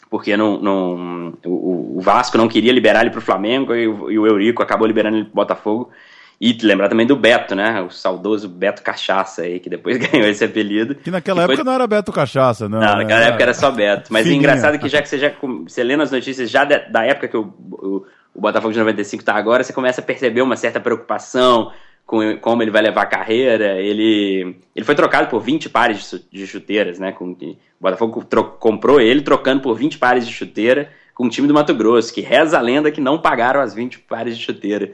porque 0.09 0.37
não, 0.37 0.61
não, 0.61 1.33
o, 1.45 1.97
o 1.97 2.01
Vasco 2.01 2.37
não 2.37 2.47
queria 2.47 2.71
liberar 2.71 3.01
ele 3.01 3.09
para 3.09 3.19
o 3.19 3.21
Flamengo 3.21 3.75
e 3.75 3.85
o, 3.85 4.09
e 4.11 4.17
o 4.17 4.25
Eurico 4.25 4.63
acabou 4.63 4.87
liberando 4.87 5.17
ele 5.17 5.25
para 5.25 5.33
o 5.33 5.35
Botafogo. 5.35 5.91
E 6.39 6.57
lembrar 6.63 6.89
também 6.89 7.07
do 7.07 7.15
Beto, 7.15 7.55
né? 7.55 7.81
O 7.81 7.89
saudoso 7.89 8.49
Beto 8.49 8.81
Cachaça 8.81 9.43
aí, 9.43 9.59
que 9.59 9.69
depois 9.69 9.97
ganhou 10.11 10.27
esse 10.27 10.43
apelido. 10.43 10.95
Que 10.95 11.09
naquela 11.09 11.43
época 11.43 11.63
não 11.63 11.73
era 11.73 11.87
Beto 11.87 12.11
Cachaça, 12.11 12.67
não. 12.67 12.79
Não, 12.79 12.97
naquela 12.97 13.21
era... 13.21 13.29
época 13.29 13.43
era 13.43 13.53
só 13.53 13.71
Beto. 13.71 14.11
Mas 14.11 14.23
Fininha. 14.23 14.39
engraçado 14.39 14.77
que 14.77 14.89
já 14.89 15.01
que 15.01 15.07
você 15.07 15.17
já 15.17 15.31
você 15.39 15.83
lê 15.83 15.95
nas 15.95 16.11
notícias 16.11 16.49
já 16.49 16.65
de, 16.65 16.77
da 16.89 17.05
época 17.05 17.27
que 17.27 17.37
o, 17.37 17.53
o, 17.71 18.05
o 18.33 18.41
Botafogo 18.41 18.73
de 18.73 18.79
95 18.79 19.23
tá 19.23 19.33
agora, 19.33 19.63
você 19.63 19.71
começa 19.71 20.01
a 20.01 20.03
perceber 20.03 20.41
uma 20.41 20.57
certa 20.57 20.79
preocupação, 20.79 21.71
com 22.05 22.37
como 22.37 22.61
ele 22.61 22.71
vai 22.71 22.81
levar 22.81 23.03
a 23.03 23.07
carreira. 23.07 23.81
Ele, 23.81 24.57
ele 24.75 24.85
foi 24.85 24.93
trocado 24.93 25.29
por 25.29 25.39
20 25.39 25.69
pares 25.69 26.21
de 26.29 26.45
chuteiras, 26.45 26.99
né? 26.99 27.13
Com, 27.13 27.31
o 27.31 27.57
Botafogo 27.79 28.25
comprou 28.59 28.99
ele 28.99 29.21
trocando 29.21 29.61
por 29.61 29.75
20 29.75 29.97
pares 29.97 30.27
de 30.27 30.33
chuteira 30.33 30.89
com 31.13 31.25
o 31.25 31.29
time 31.29 31.47
do 31.47 31.53
Mato 31.53 31.73
Grosso, 31.73 32.13
que 32.13 32.19
reza 32.19 32.57
a 32.57 32.61
lenda 32.61 32.91
que 32.91 32.99
não 32.99 33.17
pagaram 33.17 33.61
as 33.61 33.73
20 33.73 33.99
pares 33.99 34.37
de 34.37 34.43
chuteira, 34.43 34.91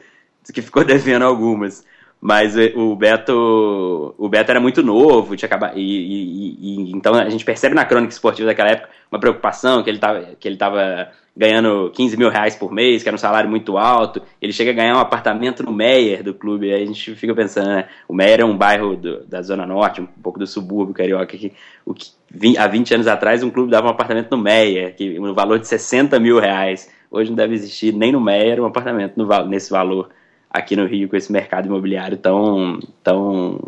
que 0.54 0.62
ficou 0.62 0.84
devendo 0.86 1.24
algumas. 1.24 1.86
Mas 2.22 2.56
eh, 2.56 2.72
o 2.76 2.96
Beto, 2.96 4.14
o 4.16 4.30
Beto 4.30 4.52
era 4.52 4.60
muito 4.60 4.84
novo, 4.84 5.36
tinha 5.36 5.48
acabado, 5.48 5.78
e, 5.78 5.82
e, 5.82 6.58
e, 6.62 6.92
então 6.92 7.16
a 7.16 7.28
gente 7.30 7.44
percebe 7.44 7.74
na 7.74 7.84
crônica 7.84 8.14
esportiva 8.14 8.48
daquela 8.48 8.70
época 8.70 8.90
uma 9.12 9.20
preocupação 9.20 9.82
que 9.82 9.90
ele 9.90 9.98
estava 9.98 10.22
que 10.40 10.48
ele 10.48 10.56
tava 10.56 11.12
ganhando 11.36 11.90
15 11.96 12.18
mil 12.18 12.30
reais 12.30 12.56
por 12.56 12.72
mês, 12.72 13.02
que 13.02 13.10
era 13.10 13.16
um 13.16 13.20
salário 13.20 13.50
muito 13.50 13.78
alto. 13.78 14.22
Ele 14.42 14.52
chega 14.52 14.72
a 14.72 14.74
ganhar 14.74 14.96
um 14.96 15.00
apartamento 15.00 15.64
no 15.64 15.72
Meyer 15.72 16.24
do 16.24 16.34
clube. 16.34 16.72
Aí 16.72 16.84
a 16.84 16.86
gente 16.86 17.16
fica 17.16 17.34
pensando, 17.34 17.70
né? 17.70 17.88
O 18.08 18.14
Meyer 18.14 18.42
é 18.42 18.46
um 18.46 18.56
bairro 18.56 18.96
do, 18.96 19.24
da 19.26 19.42
Zona 19.42 19.66
Norte, 19.66 20.02
um 20.02 20.06
pouco 20.06 20.38
do 20.38 20.46
subúrbio 20.46 20.94
carioca, 20.94 21.38
que, 21.38 21.54
o 21.86 21.94
que 21.94 22.12
há 22.58 22.68
20 22.68 22.96
anos 22.96 23.08
atrás 23.08 23.44
um 23.44 23.50
clube 23.50 23.72
dava 23.72 23.88
um 23.88 23.92
apartamento 23.92 24.30
no 24.30 24.38
Meyer, 24.38 24.96
que 24.96 25.18
no 25.18 25.34
valor 25.34 25.58
de 25.58 25.68
60 25.68 26.20
mil 26.20 26.40
reais. 26.40 26.92
Hoje 27.10 27.30
não 27.30 27.36
deve 27.36 27.54
existir 27.54 27.94
nem 27.94 28.12
no 28.12 28.22
Meyer 28.22 28.62
um 28.62 28.66
apartamento 28.66 29.14
no, 29.18 29.46
nesse 29.46 29.72
valor 29.72 30.10
aqui 30.52 30.76
no 30.76 30.86
Rio, 30.86 31.08
com 31.08 31.16
esse 31.16 31.32
mercado 31.32 31.68
imobiliário 31.68 32.18
tão, 32.18 32.80
tão, 33.02 33.60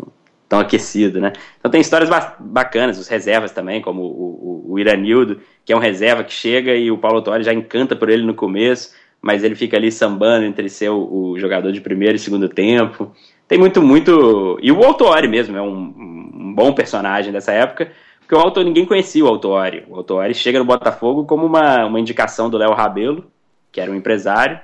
tão 0.49 0.59
aquecido, 0.59 1.21
né? 1.21 1.31
Então 1.59 1.71
tem 1.71 1.79
histórias 1.81 2.09
bacanas, 2.39 2.99
os 2.99 3.07
reservas 3.07 3.51
também, 3.51 3.81
como 3.81 4.01
o, 4.01 4.65
o, 4.67 4.73
o 4.73 4.79
Iranildo, 4.79 5.39
que 5.63 5.71
é 5.71 5.75
um 5.75 5.79
reserva 5.79 6.23
que 6.23 6.33
chega 6.33 6.75
e 6.75 6.91
o 6.91 6.97
Paulo 6.97 7.17
Autori 7.17 7.43
já 7.43 7.53
encanta 7.53 7.95
por 7.95 8.09
ele 8.09 8.23
no 8.23 8.33
começo, 8.33 8.93
mas 9.21 9.43
ele 9.43 9.55
fica 9.55 9.77
ali 9.77 9.91
sambando 9.91 10.45
entre 10.45 10.67
ser 10.67 10.89
o, 10.89 11.31
o 11.31 11.39
jogador 11.39 11.71
de 11.71 11.79
primeiro 11.79 12.15
e 12.15 12.19
segundo 12.19 12.49
tempo. 12.49 13.11
Tem 13.47 13.57
muito, 13.57 13.81
muito. 13.81 14.59
E 14.61 14.71
o 14.71 14.83
Autori 14.83 15.27
mesmo 15.27 15.57
é 15.57 15.61
um, 15.61 15.93
um 15.97 16.53
bom 16.53 16.73
personagem 16.73 17.31
dessa 17.31 17.53
época, 17.53 17.91
porque 18.19 18.35
o 18.35 18.39
Autori, 18.39 18.65
ninguém 18.65 18.85
conhecia 18.85 19.23
o 19.23 19.27
Autori. 19.27 19.85
O 19.87 19.95
Autori 19.95 20.33
chega 20.33 20.59
no 20.59 20.65
Botafogo 20.65 21.25
como 21.25 21.45
uma, 21.45 21.85
uma 21.85 21.99
indicação 21.99 22.49
do 22.49 22.57
Léo 22.57 22.73
Rabelo, 22.73 23.25
que 23.71 23.79
era 23.79 23.91
um 23.91 23.95
empresário, 23.95 24.59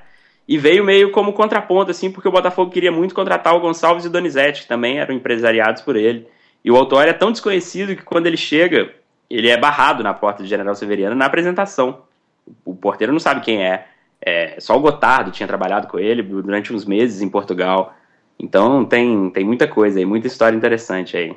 e 0.49 0.57
veio 0.57 0.83
meio 0.83 1.11
como 1.11 1.31
contraponto, 1.31 1.91
assim, 1.91 2.09
porque 2.09 2.27
o 2.27 2.31
Botafogo 2.31 2.71
queria 2.71 2.91
muito 2.91 3.13
contratar 3.13 3.53
o 3.53 3.59
Gonçalves 3.59 4.03
e 4.03 4.07
o 4.07 4.11
Donizete, 4.11 4.63
que 4.63 4.67
também 4.67 4.97
eram 4.97 5.13
empresariados 5.13 5.83
por 5.83 5.95
ele. 5.95 6.27
E 6.65 6.71
o 6.71 6.75
Autori 6.75 7.11
é 7.11 7.13
tão 7.13 7.31
desconhecido 7.31 7.95
que 7.95 8.01
quando 8.01 8.25
ele 8.25 8.35
chega, 8.35 8.91
ele 9.29 9.47
é 9.47 9.55
barrado 9.55 10.01
na 10.01 10.11
porta 10.11 10.41
de 10.41 10.49
General 10.49 10.73
Severiano 10.73 11.15
na 11.15 11.27
apresentação. 11.27 12.01
O 12.65 12.73
porteiro 12.75 13.13
não 13.13 13.19
sabe 13.19 13.41
quem 13.41 13.63
é. 13.63 13.85
é. 14.19 14.59
Só 14.59 14.75
o 14.75 14.79
Gotardo 14.79 15.29
tinha 15.29 15.45
trabalhado 15.45 15.85
com 15.85 15.99
ele 15.99 16.23
durante 16.23 16.73
uns 16.73 16.83
meses 16.83 17.21
em 17.21 17.29
Portugal. 17.29 17.93
Então 18.39 18.83
tem, 18.83 19.29
tem 19.29 19.45
muita 19.45 19.67
coisa 19.67 19.99
aí, 19.99 20.05
muita 20.05 20.25
história 20.25 20.57
interessante 20.57 21.15
aí. 21.15 21.35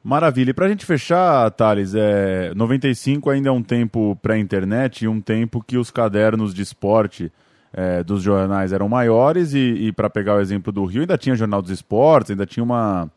Maravilha. 0.00 0.50
E 0.50 0.54
para 0.54 0.66
a 0.66 0.68
gente 0.68 0.86
fechar, 0.86 1.50
Thales, 1.50 1.92
é, 1.96 2.52
95 2.54 3.30
ainda 3.30 3.48
é 3.48 3.52
um 3.52 3.64
tempo 3.64 4.16
pré-internet 4.22 5.06
e 5.06 5.08
um 5.08 5.20
tempo 5.20 5.60
que 5.60 5.76
os 5.76 5.90
cadernos 5.90 6.54
de 6.54 6.62
esporte 6.62 7.32
é, 7.72 8.02
dos 8.02 8.22
jornais 8.22 8.72
eram 8.72 8.88
maiores 8.88 9.54
e, 9.54 9.58
e 9.58 9.92
para 9.92 10.10
pegar 10.10 10.36
o 10.36 10.40
exemplo 10.40 10.72
do 10.72 10.84
Rio, 10.84 11.02
ainda 11.02 11.16
tinha 11.16 11.34
Jornal 11.34 11.62
dos 11.62 11.70
Esportes, 11.70 12.30
ainda 12.30 12.46
tinha 12.46 12.62
uma, 12.62 13.10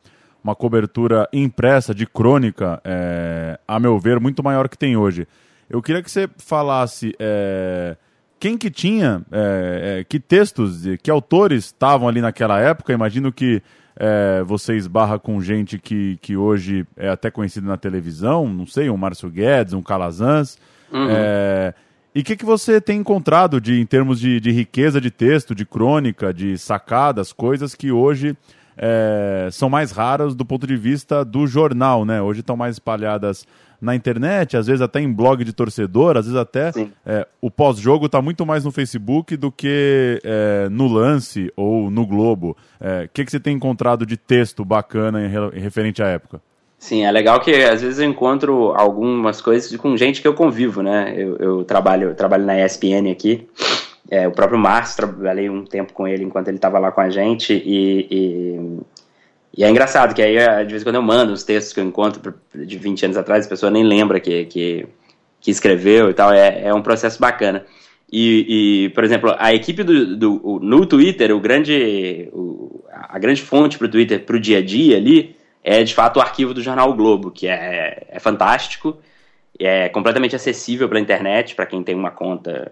uma 0.43 0.55
cobertura 0.55 1.27
impressa 1.33 1.93
de 1.93 2.05
crônica, 2.05 2.79
é, 2.83 3.59
a 3.67 3.79
meu 3.79 3.99
ver, 3.99 4.19
muito 4.19 4.43
maior 4.43 4.69
que 4.69 4.77
tem 4.77 4.95
hoje. 4.95 5.27
Eu 5.69 5.81
queria 5.81 6.01
que 6.01 6.11
você 6.11 6.29
falasse 6.37 7.15
é, 7.19 7.97
quem 8.39 8.57
que 8.57 8.69
tinha, 8.69 9.23
é, 9.31 9.99
é, 9.99 10.03
que 10.03 10.19
textos, 10.19 10.83
que 11.01 11.09
autores 11.09 11.65
estavam 11.65 12.07
ali 12.07 12.21
naquela 12.21 12.59
época. 12.59 12.93
Imagino 12.93 13.31
que 13.31 13.61
é, 13.95 14.43
você 14.45 14.75
esbarra 14.75 15.17
com 15.17 15.41
gente 15.41 15.79
que, 15.79 16.17
que 16.21 16.37
hoje 16.37 16.85
é 16.95 17.09
até 17.09 17.31
conhecida 17.31 17.67
na 17.67 17.77
televisão, 17.77 18.47
não 18.47 18.67
sei, 18.67 18.89
um 18.89 18.97
Márcio 18.97 19.29
Guedes, 19.29 19.73
um 19.73 19.81
Calazans. 19.81 20.59
Uhum. 20.91 21.07
É, 21.09 21.73
e 22.15 22.21
o 22.21 22.23
que, 22.23 22.37
que 22.37 22.45
você 22.45 22.79
tem 22.79 22.99
encontrado 22.99 23.59
de, 23.59 23.77
em 23.77 23.85
termos 23.85 24.21
de, 24.21 24.39
de 24.39 24.49
riqueza 24.49 25.01
de 25.01 25.11
texto, 25.11 25.53
de 25.53 25.65
crônica, 25.65 26.33
de 26.33 26.57
sacadas, 26.57 27.33
coisas 27.33 27.75
que 27.75 27.91
hoje 27.91 28.37
é, 28.77 29.49
são 29.51 29.69
mais 29.69 29.91
raras 29.91 30.33
do 30.33 30.45
ponto 30.45 30.65
de 30.65 30.77
vista 30.77 31.25
do 31.25 31.45
jornal, 31.45 32.05
né? 32.05 32.21
Hoje 32.21 32.39
estão 32.39 32.55
mais 32.55 32.77
espalhadas 32.77 33.45
na 33.81 33.93
internet, 33.93 34.55
às 34.55 34.67
vezes 34.67 34.81
até 34.81 35.01
em 35.01 35.11
blog 35.11 35.43
de 35.43 35.51
torcedor, 35.51 36.15
às 36.15 36.25
vezes 36.25 36.39
até 36.39 36.71
é, 37.05 37.27
o 37.41 37.51
pós-jogo 37.51 38.05
está 38.05 38.21
muito 38.21 38.45
mais 38.45 38.63
no 38.63 38.71
Facebook 38.71 39.35
do 39.35 39.51
que 39.51 40.21
é, 40.23 40.69
no 40.69 40.87
lance 40.87 41.51
ou 41.53 41.91
no 41.91 42.07
Globo. 42.07 42.55
O 42.79 42.83
é, 42.83 43.09
que, 43.13 43.25
que 43.25 43.31
você 43.31 43.41
tem 43.41 43.57
encontrado 43.57 44.05
de 44.05 44.15
texto 44.15 44.63
bacana 44.63 45.21
em, 45.21 45.57
em 45.57 45.61
referente 45.61 46.01
à 46.01 46.07
época? 46.07 46.41
Sim, 46.85 47.03
é 47.03 47.11
legal 47.11 47.39
que 47.39 47.51
às 47.51 47.81
vezes 47.81 47.97
eu 47.97 48.05
encontro 48.07 48.71
algumas 48.75 49.41
coisas 49.41 49.75
com 49.75 49.97
gente 49.97 50.21
que 50.21 50.27
eu 50.27 50.35
convivo, 50.35 50.83
né? 50.83 51.15
Eu, 51.17 51.35
eu 51.37 51.63
trabalho, 51.65 52.09
eu 52.09 52.15
trabalho 52.15 52.45
na 52.45 52.63
ESPN 52.63 53.09
aqui. 53.11 53.49
É, 54.07 54.27
o 54.27 54.31
próprio 54.31 54.59
Márcio, 54.59 54.97
trabalhei 54.97 55.49
um 55.49 55.65
tempo 55.65 55.93
com 55.93 56.07
ele 56.07 56.23
enquanto 56.23 56.47
ele 56.47 56.57
estava 56.57 56.77
lá 56.77 56.91
com 56.91 57.01
a 57.01 57.09
gente 57.09 57.53
e, 57.53 58.07
e, 58.11 58.79
e, 59.57 59.63
é 59.63 59.69
engraçado 59.71 60.13
que 60.13 60.21
aí 60.21 60.37
de 60.63 60.69
vez 60.69 60.83
em 60.83 60.85
quando 60.85 60.97
eu 60.97 61.01
mando 61.01 61.33
os 61.33 61.41
textos 61.41 61.73
que 61.73 61.79
eu 61.79 61.83
encontro 61.83 62.35
de 62.53 62.77
20 62.77 63.05
anos 63.05 63.17
atrás, 63.17 63.47
a 63.47 63.49
pessoa 63.49 63.71
nem 63.71 63.83
lembra 63.83 64.19
que, 64.19 64.45
que, 64.45 64.85
que 65.41 65.49
escreveu 65.49 66.11
e 66.11 66.13
tal, 66.13 66.31
é, 66.31 66.67
é 66.67 66.71
um 66.71 66.83
processo 66.83 67.19
bacana. 67.19 67.65
E, 68.11 68.83
e, 68.85 68.89
por 68.89 69.03
exemplo, 69.03 69.35
a 69.39 69.51
equipe 69.55 69.81
do, 69.81 70.15
do 70.15 70.59
no 70.61 70.85
Twitter, 70.85 71.35
o 71.35 71.39
grande, 71.39 72.29
o, 72.31 72.83
a 72.91 73.17
grande 73.17 73.41
fonte 73.41 73.75
para 73.75 73.87
o 73.87 73.89
Twitter 73.89 74.23
para 74.23 74.35
o 74.35 74.39
dia 74.39 74.59
a 74.59 74.61
dia 74.61 74.97
ali 74.97 75.35
é 75.65 75.83
de 75.83 75.95
fato 75.95 76.17
o 76.17 76.21
arquivo 76.21 76.53
do 76.53 76.61
jornal 76.61 76.91
o 76.91 76.93
Globo, 76.93 77.31
que 77.31 77.47
é, 77.47 78.05
é 78.07 78.19
fantástico, 78.19 78.97
é 79.59 79.89
completamente 79.89 80.35
acessível 80.35 80.87
pela 80.87 80.99
internet 80.99 81.55
para 81.55 81.65
quem 81.65 81.81
tem 81.81 81.95
uma 81.95 82.11
conta 82.11 82.71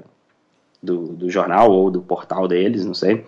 do, 0.82 1.08
do 1.08 1.28
jornal 1.28 1.72
ou 1.72 1.90
do 1.90 2.04
portal 2.04 2.48
deles, 2.48 2.86
não 2.86 2.94
sei. 2.94 3.26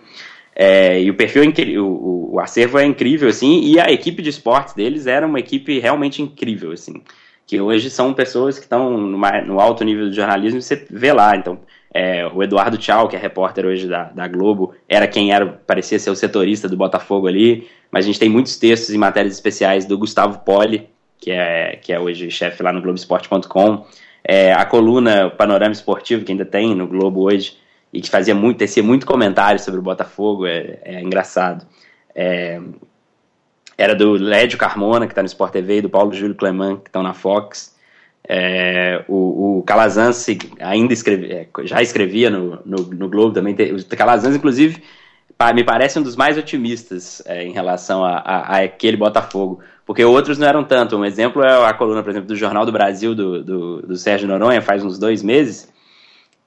É, 0.54 1.02
e 1.02 1.10
o 1.10 1.16
perfil 1.16 1.42
é 1.42 1.78
o, 1.80 2.34
o, 2.34 2.40
acervo 2.40 2.78
é 2.78 2.84
incrível, 2.84 3.28
assim, 3.28 3.60
e 3.64 3.80
a 3.80 3.90
equipe 3.90 4.22
de 4.22 4.30
esportes 4.30 4.72
deles 4.72 5.08
era 5.08 5.26
uma 5.26 5.40
equipe 5.40 5.80
realmente 5.80 6.22
incrível, 6.22 6.70
assim, 6.70 7.02
que 7.44 7.60
hoje 7.60 7.90
são 7.90 8.14
pessoas 8.14 8.58
que 8.58 8.64
estão 8.64 8.96
no 8.96 9.60
alto 9.60 9.82
nível 9.82 10.06
do 10.08 10.14
jornalismo 10.14 10.60
e 10.60 10.62
você 10.62 10.86
vê 10.88 11.12
lá, 11.12 11.36
então, 11.36 11.58
é, 11.96 12.26
o 12.26 12.42
Eduardo 12.42 12.76
Tchau, 12.76 13.08
que 13.08 13.16
é 13.16 13.18
repórter 13.18 13.64
hoje 13.64 13.88
da, 13.88 14.04
da 14.04 14.28
Globo, 14.28 14.74
era 14.86 15.08
quem 15.08 15.32
era, 15.32 15.46
parecia 15.46 15.98
ser 15.98 16.10
o 16.10 16.14
setorista 16.14 16.68
do 16.68 16.76
Botafogo 16.76 17.26
ali, 17.26 17.66
mas 17.90 18.04
a 18.04 18.08
gente 18.08 18.20
tem 18.20 18.28
muitos 18.28 18.58
textos 18.58 18.94
e 18.94 18.98
matérias 18.98 19.32
especiais 19.32 19.86
do 19.86 19.96
Gustavo 19.96 20.40
Poli, 20.40 20.90
que 21.18 21.30
é, 21.30 21.76
que 21.76 21.94
é 21.94 21.98
hoje 21.98 22.30
chefe 22.30 22.62
lá 22.62 22.70
no 22.70 22.82
Globoesporte.com, 22.82 23.86
é, 24.22 24.52
a 24.52 24.66
coluna 24.66 25.30
Panorama 25.30 25.72
Esportivo, 25.72 26.22
que 26.22 26.32
ainda 26.32 26.44
tem 26.44 26.74
no 26.74 26.86
Globo 26.86 27.22
hoje, 27.22 27.56
e 27.90 28.02
que 28.02 28.10
fazia 28.10 28.34
muito, 28.34 28.58
tecia 28.58 28.82
muito 28.82 29.06
comentário 29.06 29.58
sobre 29.58 29.80
o 29.80 29.82
Botafogo, 29.82 30.44
é, 30.44 30.78
é 30.82 31.00
engraçado. 31.00 31.66
É, 32.14 32.60
era 33.78 33.94
do 33.94 34.12
Lédio 34.12 34.58
Carmona, 34.58 35.06
que 35.06 35.12
está 35.12 35.22
no 35.22 35.26
Sport 35.28 35.50
TV, 35.50 35.78
e 35.78 35.80
do 35.82 35.88
Paulo 35.88 36.12
Júlio 36.12 36.34
Cleman, 36.34 36.76
que 36.76 36.90
estão 36.90 37.02
na 37.02 37.14
Fox. 37.14 37.74
É, 38.28 39.04
o, 39.06 39.58
o 39.58 39.62
Calazans 39.62 40.26
ainda 40.58 40.92
escreve, 40.92 41.32
é, 41.32 41.48
já 41.62 41.80
escrevia 41.80 42.28
no, 42.28 42.58
no, 42.64 42.76
no 42.82 43.08
Globo 43.08 43.32
também. 43.32 43.54
o 43.54 43.96
Calazans, 43.96 44.34
inclusive, 44.34 44.82
me 45.54 45.62
parece 45.62 45.98
um 45.98 46.02
dos 46.02 46.16
mais 46.16 46.36
otimistas 46.36 47.22
é, 47.24 47.44
em 47.44 47.52
relação 47.52 48.04
a, 48.04 48.16
a, 48.16 48.56
a, 48.56 48.62
aquele 48.64 48.96
Botafogo, 48.96 49.60
porque 49.84 50.04
outros 50.04 50.38
não 50.38 50.46
eram 50.48 50.64
tanto. 50.64 50.96
Um 50.96 51.04
exemplo 51.04 51.42
é 51.42 51.68
a 51.68 51.72
coluna, 51.72 52.02
por 52.02 52.10
exemplo, 52.10 52.26
do 52.26 52.34
Jornal 52.34 52.66
do 52.66 52.72
Brasil, 52.72 53.14
do, 53.14 53.44
do, 53.44 53.82
do 53.82 53.96
Sérgio 53.96 54.26
Noronha, 54.26 54.60
faz 54.60 54.84
uns 54.84 54.98
dois 54.98 55.22
meses, 55.22 55.72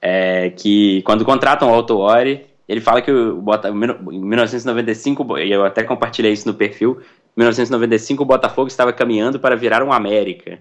é, 0.02 0.50
que 0.50 1.00
quando 1.02 1.24
contratam 1.24 1.70
o 1.70 1.74
Autuori, 1.74 2.46
ele 2.68 2.80
fala 2.80 3.00
que 3.00 3.10
o 3.10 3.40
Botafogo, 3.40 4.12
em 4.12 4.20
1995, 4.20 5.38
e 5.38 5.50
eu 5.50 5.64
até 5.64 5.82
compartilhei 5.82 6.32
isso 6.32 6.46
no 6.46 6.54
perfil, 6.54 7.00
em 7.36 7.40
1995 7.40 8.22
o 8.22 8.26
Botafogo 8.26 8.68
estava 8.68 8.92
caminhando 8.92 9.40
para 9.40 9.56
virar 9.56 9.82
um 9.82 9.92
América 9.92 10.58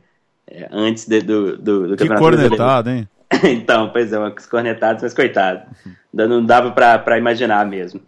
antes 0.71 1.07
de, 1.07 1.21
do, 1.21 1.57
do, 1.57 1.87
do 1.89 1.97
que 1.97 2.07
Campeonato 2.07 2.37
cornetado, 2.37 2.89
hein? 2.89 3.07
então, 3.43 3.89
pois 3.89 4.11
é, 4.11 4.19
uns 4.19 4.45
cornetados, 4.45 5.03
mas 5.03 5.13
coitado. 5.13 5.61
Não 6.11 6.43
dava 6.43 6.71
para 6.71 7.17
imaginar 7.17 7.65
mesmo. 7.65 8.01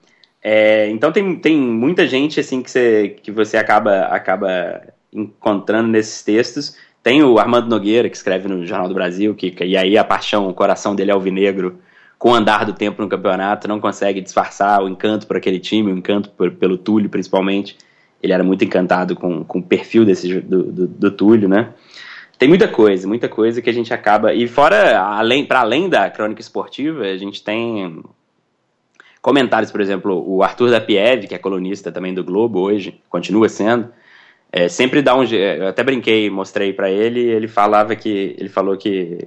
É, 0.43 0.89
então 0.89 1.12
tem, 1.12 1.36
tem 1.38 1.56
muita 1.56 2.08
gente 2.08 2.39
assim 2.39 2.63
que 2.63 2.71
você, 2.71 3.15
que 3.21 3.32
você 3.32 3.58
acaba, 3.58 4.06
acaba 4.06 4.82
encontrando 5.13 5.88
nesses 5.89 6.23
textos. 6.23 6.75
Tem 7.04 7.23
o 7.23 7.38
Armando 7.39 7.69
Nogueira, 7.69 8.10
que 8.10 8.17
escreve 8.17 8.47
no 8.47 8.65
Jornal 8.65 8.88
do 8.88 8.93
Brasil, 8.93 9.36
que, 9.36 9.56
e 9.63 9.77
aí 9.77 9.97
a 9.97 10.04
paixão, 10.04 10.47
o 10.47 10.54
coração 10.54 10.95
dele 10.95 11.12
é 11.12 11.13
alvinegro, 11.13 11.80
com 12.17 12.32
o 12.32 12.36
andar 12.36 12.65
do 12.65 12.73
tempo 12.73 13.01
no 13.01 13.10
campeonato, 13.10 13.67
não 13.67 13.80
consegue 13.80 14.21
disfarçar 14.21 14.84
o 14.84 14.88
encanto 14.88 15.25
por 15.25 15.38
aquele 15.38 15.60
time, 15.60 15.91
o 15.91 15.97
encanto 15.97 16.30
por, 16.30 16.51
pelo 16.51 16.77
Túlio, 16.77 17.10
principalmente. 17.10 17.75
Ele 18.21 18.34
era 18.34 18.43
muito 18.43 18.63
encantado 18.63 19.15
com, 19.15 19.43
com 19.43 19.58
o 19.58 19.63
perfil 19.63 20.06
desse, 20.06 20.39
do, 20.41 20.63
do, 20.63 20.88
do 20.88 21.12
Túlio, 21.12 21.49
né? 21.49 21.69
Tem 22.41 22.49
muita 22.49 22.67
coisa, 22.67 23.08
muita 23.08 23.30
coisa 23.30 23.62
que 23.62 23.69
a 23.69 23.73
gente 23.73 23.93
acaba. 23.93 24.34
E 24.34 24.47
fora, 24.47 24.99
além, 24.99 25.45
para 25.45 25.60
além 25.60 25.88
da 25.88 26.10
crônica 26.10 26.41
esportiva, 26.41 27.04
a 27.04 27.15
gente 27.15 27.43
tem 27.43 28.04
comentários, 29.21 29.71
por 29.71 29.80
exemplo, 29.80 30.27
o 30.27 30.41
Arthur 30.41 30.71
da 30.71 30.82
Pieve, 30.82 31.27
que 31.27 31.36
é 31.36 31.38
colunista 31.38 31.91
também 31.91 32.15
do 32.15 32.23
Globo 32.23 32.60
hoje, 32.60 32.99
continua 33.10 33.47
sendo. 33.47 33.89
É, 34.51 34.67
sempre 34.67 35.04
dá 35.04 35.15
um. 35.15 35.23
Eu 35.23 35.67
até 35.67 35.84
brinquei, 35.84 36.32
mostrei 36.32 36.73
para 36.73 36.89
ele, 36.89 37.19
ele 37.19 37.47
falava 37.47 37.95
que. 37.95 38.36
Ele 38.39 38.49
falou 38.49 38.75
que 38.75 39.19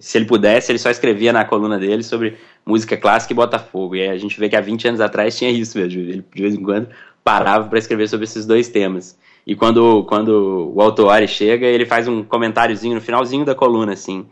se 0.00 0.18
ele 0.18 0.24
pudesse, 0.24 0.72
ele 0.72 0.80
só 0.80 0.90
escrevia 0.90 1.32
na 1.32 1.44
coluna 1.44 1.78
dele 1.78 2.02
sobre 2.02 2.36
música 2.66 2.96
clássica 2.96 3.32
e 3.32 3.36
Botafogo. 3.36 3.94
E 3.94 4.08
a 4.08 4.16
gente 4.16 4.40
vê 4.40 4.48
que 4.48 4.56
há 4.56 4.60
20 4.60 4.88
anos 4.88 5.00
atrás 5.00 5.38
tinha 5.38 5.52
isso 5.52 5.78
mesmo. 5.78 6.00
Ele 6.00 6.24
de 6.34 6.42
vez 6.42 6.54
em 6.56 6.62
quando 6.64 6.88
parava 7.22 7.68
para 7.68 7.78
escrever 7.78 8.08
sobre 8.08 8.24
esses 8.24 8.44
dois 8.44 8.68
temas. 8.68 9.16
E 9.46 9.54
quando, 9.54 10.02
quando 10.04 10.72
o 10.74 10.82
Autuori 10.82 11.28
chega, 11.28 11.66
ele 11.66 11.86
faz 11.86 12.08
um 12.08 12.24
comentáriozinho 12.24 12.96
no 12.96 13.00
finalzinho 13.00 13.44
da 13.44 13.54
coluna, 13.54 13.92
assim. 13.92 14.26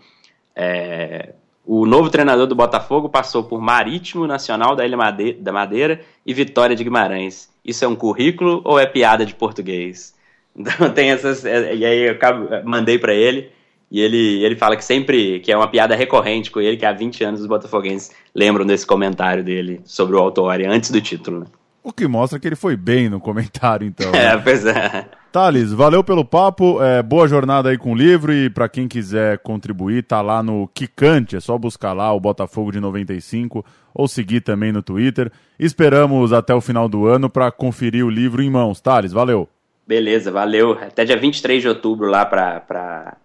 É, 0.57 1.35
o 1.65 1.87
novo 1.87 2.11
treinador 2.11 2.47
do 2.47 2.55
Botafogo 2.55 3.09
passou 3.09 3.45
por 3.45 3.61
Marítimo 3.61 4.27
Nacional 4.27 4.75
da 4.75 4.85
Ilha 4.85 4.99
da 5.39 5.53
Madeira 5.53 6.01
e 6.27 6.35
Vitória 6.35 6.75
de 6.75 6.83
Guimarães. 6.83 7.49
Isso 7.65 7.85
é 7.85 7.89
um 7.89 7.95
currículo 7.95 8.61
ou 8.65 8.79
é 8.79 8.87
piada 8.87 9.25
de 9.25 9.35
português? 9.35 10.13
Então 10.57 10.89
tem 10.89 11.11
essas. 11.11 11.45
É, 11.45 11.75
e 11.75 11.85
aí 11.85 12.03
eu 12.11 12.17
mandei 12.65 12.97
para 12.97 13.13
ele. 13.13 13.51
E 13.91 14.01
ele, 14.01 14.45
ele 14.45 14.55
fala 14.55 14.77
que 14.77 14.85
sempre, 14.85 15.41
que 15.41 15.51
é 15.51 15.57
uma 15.57 15.67
piada 15.67 15.97
recorrente 15.97 16.49
com 16.49 16.61
ele, 16.61 16.77
que 16.77 16.87
há 16.87 16.93
20 16.93 17.25
anos 17.25 17.41
os 17.41 17.49
botafoguenses 17.49 18.13
lembram 18.33 18.65
desse 18.65 18.87
comentário 18.87 19.43
dele 19.43 19.81
sobre 19.85 20.15
o 20.15 20.21
Autuori 20.21 20.65
antes 20.65 20.93
do 20.93 21.01
título. 21.01 21.41
Né? 21.41 21.47
O 21.85 21.93
que 21.93 22.09
mostra 22.09 22.41
que 22.41 22.49
ele 22.49 22.57
foi 22.57 22.79
bem 22.79 23.11
no 23.11 23.21
comentário, 23.21 23.87
então. 23.87 24.11
É, 24.17 24.35
pois 24.39 24.65
é. 24.65 25.07
Thales, 25.31 25.71
valeu 25.71 26.03
pelo 26.03 26.25
papo, 26.25 26.83
é, 26.83 27.03
boa 27.03 27.29
jornada 27.29 27.69
aí 27.69 27.77
com 27.77 27.93
o 27.93 27.95
livro 27.95 28.33
e 28.33 28.49
para 28.49 28.71
quem 28.71 28.89
quiser 28.89 29.39
contribuir, 29.41 30.05
tá 30.05 30.23
lá 30.23 30.43
no 30.43 30.67
Kikante, 30.69 31.37
é 31.37 31.41
só 31.41 31.59
buscar 31.59 31.93
lá 31.93 32.11
o 32.13 32.21
Botafogo 32.21 32.73
de 32.73 32.81
95 32.81 33.63
ou 33.93 34.09
seguir 34.09 34.41
também 34.41 34.73
no 34.73 34.83
Twitter. 34.83 35.31
Esperamos 35.59 36.33
até 36.33 36.55
o 36.55 36.61
final 36.61 36.89
do 36.89 37.07
ano 37.07 37.29
para 37.29 37.51
conferir 37.51 38.07
o 38.07 38.09
livro 38.09 38.41
em 38.41 38.49
mãos. 38.49 38.81
Thales, 38.81 39.13
valeu. 39.13 39.47
Beleza, 39.87 40.31
valeu. 40.31 40.73
Até 40.73 41.05
dia 41.05 41.19
23 41.19 41.61
de 41.61 41.69
outubro 41.69 42.09
lá 42.09 42.25
para 42.25 43.17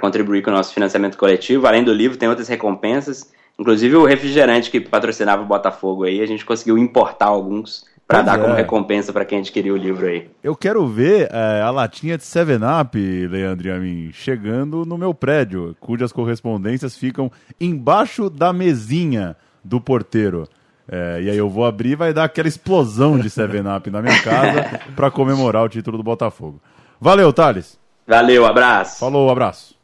contribuir 0.00 0.42
com 0.42 0.50
o 0.50 0.54
nosso 0.54 0.74
financiamento 0.74 1.16
coletivo. 1.16 1.68
Além 1.68 1.84
do 1.84 1.92
livro, 1.92 2.16
tem 2.16 2.28
outras 2.28 2.48
recompensas. 2.48 3.30
Inclusive 3.58 3.94
o 3.94 4.06
refrigerante 4.06 4.70
que 4.70 4.80
patrocinava 4.80 5.42
o 5.42 5.46
Botafogo 5.46 6.04
aí, 6.04 6.20
a 6.20 6.26
gente 6.26 6.44
conseguiu 6.44 6.76
importar 6.78 7.26
alguns 7.26 7.91
para 8.06 8.22
dar 8.22 8.38
é. 8.38 8.42
como 8.42 8.54
recompensa 8.54 9.12
para 9.12 9.24
quem 9.24 9.38
adquiriu 9.38 9.74
o 9.74 9.76
livro 9.76 10.06
aí. 10.06 10.28
Eu 10.42 10.54
quero 10.54 10.86
ver 10.86 11.28
é, 11.32 11.62
a 11.62 11.70
latinha 11.70 12.18
de 12.18 12.24
7-Up, 12.24 12.98
Leandro 13.28 13.68
e 13.68 13.70
a 13.70 13.78
mim, 13.78 14.10
chegando 14.12 14.84
no 14.84 14.98
meu 14.98 15.14
prédio, 15.14 15.76
cujas 15.80 16.12
correspondências 16.12 16.96
ficam 16.96 17.30
embaixo 17.60 18.28
da 18.28 18.52
mesinha 18.52 19.36
do 19.64 19.80
porteiro. 19.80 20.48
É, 20.88 21.22
e 21.22 21.30
aí 21.30 21.38
eu 21.38 21.48
vou 21.48 21.64
abrir 21.64 21.90
e 21.90 21.96
vai 21.96 22.12
dar 22.12 22.24
aquela 22.24 22.48
explosão 22.48 23.18
de 23.18 23.30
7-Up 23.30 23.88
na 23.90 24.02
minha 24.02 24.20
casa 24.22 24.80
para 24.94 25.10
comemorar 25.10 25.64
o 25.64 25.68
título 25.68 25.96
do 25.96 26.02
Botafogo. 26.02 26.60
Valeu, 27.00 27.32
Thales. 27.32 27.78
Valeu, 28.06 28.44
abraço. 28.44 28.98
Falou, 29.00 29.30
abraço. 29.30 29.81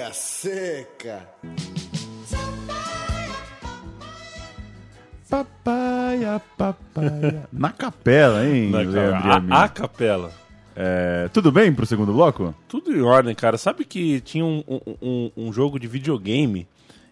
Folha 0.00 0.12
seca. 0.12 1.28
Papaya, 5.28 6.40
papaya. 6.56 7.48
Na 7.52 7.70
capela, 7.70 8.46
hein, 8.46 8.70
Na 8.70 9.58
a, 9.58 9.64
a, 9.64 9.68
capela. 9.68 10.32
É, 10.74 11.28
tudo 11.32 11.52
bem 11.52 11.72
pro 11.72 11.86
segundo 11.86 12.12
bloco? 12.12 12.54
Tudo 12.66 12.96
em 12.96 13.02
ordem, 13.02 13.34
cara. 13.34 13.58
Sabe 13.58 13.84
que 13.84 14.20
tinha 14.20 14.44
um, 14.44 14.64
um, 15.00 15.30
um 15.36 15.52
jogo 15.52 15.78
de 15.78 15.86
videogame 15.86 16.66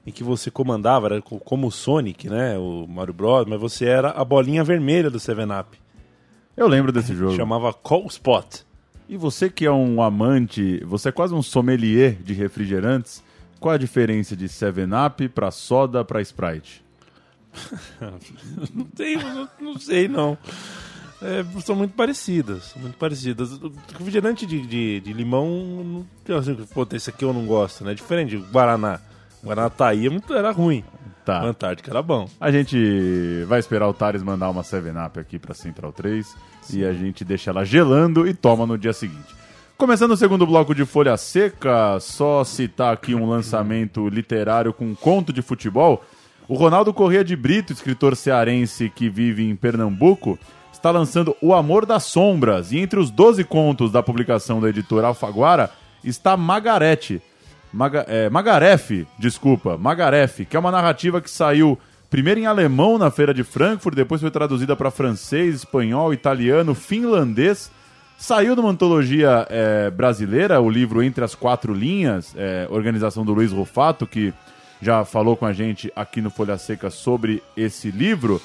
em 0.07 0.11
que 0.11 0.25
você 0.25 0.51
comandava, 0.51 1.07
era 1.09 1.23
como 1.23 1.67
o 1.67 1.71
Sonic, 1.71 2.31
né? 2.31 2.57
O 2.57 2.87
Mario 2.89 3.13
Bros, 3.13 3.47
mas 3.47 3.61
você 3.61 3.85
era 3.85 4.11
a 4.11 4.25
bolinha 4.25 4.65
vermelha 4.65 5.11
do 5.11 5.19
7-Up. 5.19 5.79
Eu 6.57 6.67
lembro 6.67 6.91
desse 6.91 7.15
jogo. 7.15 7.37
Chamava 7.37 7.73
Call 7.73 8.07
Spot. 8.07 8.68
E 9.09 9.17
você 9.17 9.49
que 9.49 9.65
é 9.65 9.73
um 9.73 10.03
amante, 10.03 10.85
você 10.85 11.09
é 11.09 11.13
quase 11.13 11.33
um 11.33 11.43
sommelier 11.43 12.17
de 12.23 12.35
refrigerantes, 12.35 13.23
qual 13.59 13.75
a 13.75 13.79
diferença 13.79 14.37
de 14.37 14.47
7-Up 14.47 15.29
para 15.31 15.51
soda 15.51 16.05
para 16.05 16.21
Sprite? 16.21 16.85
não, 18.75 18.85
tenho, 18.85 19.23
não, 19.23 19.49
não, 19.59 19.79
sei 19.79 20.09
não. 20.09 20.37
É, 21.23 21.43
são 21.63 21.75
muito 21.75 21.95
parecidas, 21.95 22.75
muito 22.77 22.99
parecidas. 22.99 23.53
O 23.55 23.73
refrigerante 23.99 24.45
de, 24.45 24.65
de, 24.67 25.01
de 25.01 25.13
limão, 25.15 26.07
assim, 26.39 26.55
pô, 26.75 26.87
esse 26.93 27.09
aqui 27.09 27.25
eu 27.25 27.33
não 27.33 27.47
gosto, 27.47 27.85
né? 27.85 27.95
Diferente 27.95 28.37
do 28.37 28.45
Guaraná. 28.53 29.01
O 29.43 29.47
Guaraná 29.47 29.71
Taí 29.71 30.07
é 30.07 30.11
muito, 30.11 30.35
era 30.35 30.51
ruim. 30.51 30.85
Tá. 31.25 31.45
O 31.45 31.47
Antártica 31.47 31.91
era 31.91 32.03
bom. 32.03 32.29
A 32.41 32.51
gente 32.51 33.45
vai 33.47 33.59
esperar 33.59 33.89
o 33.89 33.95
Thales 33.95 34.23
mandar 34.23 34.51
uma 34.51 34.63
7-Up 34.63 35.19
aqui 35.19 35.39
para 35.39 35.55
Central 35.55 35.93
3 35.93 36.37
e 36.75 36.85
a 36.85 36.93
gente 36.93 37.25
deixa 37.25 37.51
ela 37.51 37.65
gelando 37.65 38.27
e 38.27 38.35
toma 38.35 38.67
no 38.67 38.79
dia 38.79 38.93
seguinte. 38.93 39.37
Começando 39.77 40.11
o 40.11 40.17
segundo 40.17 40.47
bloco 40.47 40.75
de 40.75 40.85
Folha 40.85 41.17
Seca, 41.17 42.01
só 42.01 42.43
citar 42.43 42.93
aqui 42.93 43.15
um 43.15 43.29
lançamento 43.29 44.09
literário 44.09 44.73
com 44.73 44.87
um 44.87 44.95
conto 44.95 45.33
de 45.33 45.41
futebol. 45.41 46.05
O 46.49 46.55
Ronaldo 46.55 46.93
Corrêa 46.93 47.23
de 47.23 47.37
Brito, 47.37 47.73
escritor 47.73 48.17
cearense 48.17 48.91
que 48.91 49.09
vive 49.09 49.49
em 49.49 49.55
Pernambuco, 49.55 50.39
está 50.73 50.91
lançando 50.91 51.37
O 51.41 51.55
Amor 51.55 51.87
das 51.87 52.05
Sombras. 52.05 52.73
E 52.73 52.79
entre 52.79 52.99
os 52.99 53.11
12 53.11 53.45
contos 53.45 53.93
da 53.93 54.03
publicação 54.03 54.61
da 54.61 54.69
editora 54.69 55.09
Alfaguara 55.09 55.71
está 56.03 56.37
Magarete. 56.37 57.23
Maga, 57.73 58.05
é, 58.09 58.31
Magaref, 58.31 59.07
desculpa, 59.19 59.77
Magaref, 59.77 60.45
que 60.47 60.57
é 60.57 60.59
uma 60.59 60.73
narrativa 60.73 61.21
que 61.21 61.31
saiu 61.31 61.79
primeiro 62.11 62.41
em 62.41 62.47
alemão 62.47 62.99
na 62.99 63.11
Feira 63.11 63.35
de 63.35 63.45
Frankfurt, 63.45 63.95
depois 63.95 64.21
foi 64.21 64.31
traduzida 64.31 64.75
para 64.75 64.91
francês, 64.91 65.57
espanhol, 65.57 66.13
italiano, 66.13 66.75
finlandês. 66.75 67.71
Saiu 68.17 68.55
de 68.55 68.61
uma 68.61 68.71
antologia 68.71 69.47
é, 69.49 69.91
brasileira, 69.91 70.61
o 70.61 70.69
livro 70.69 71.03
Entre 71.03 71.23
as 71.23 71.35
Quatro 71.35 71.73
Linhas, 71.73 72.35
é, 72.37 72.67
organização 72.71 73.25
do 73.25 73.33
Luiz 73.33 73.53
Rufato, 73.53 74.07
que 74.07 74.35
já 74.81 75.05
falou 75.05 75.37
com 75.37 75.47
a 75.47 75.53
gente 75.53 75.93
aqui 75.95 76.21
no 76.21 76.31
Folha 76.31 76.59
Seca 76.59 76.91
sobre 76.91 77.43
esse 77.57 77.91
livro. 77.91 78.41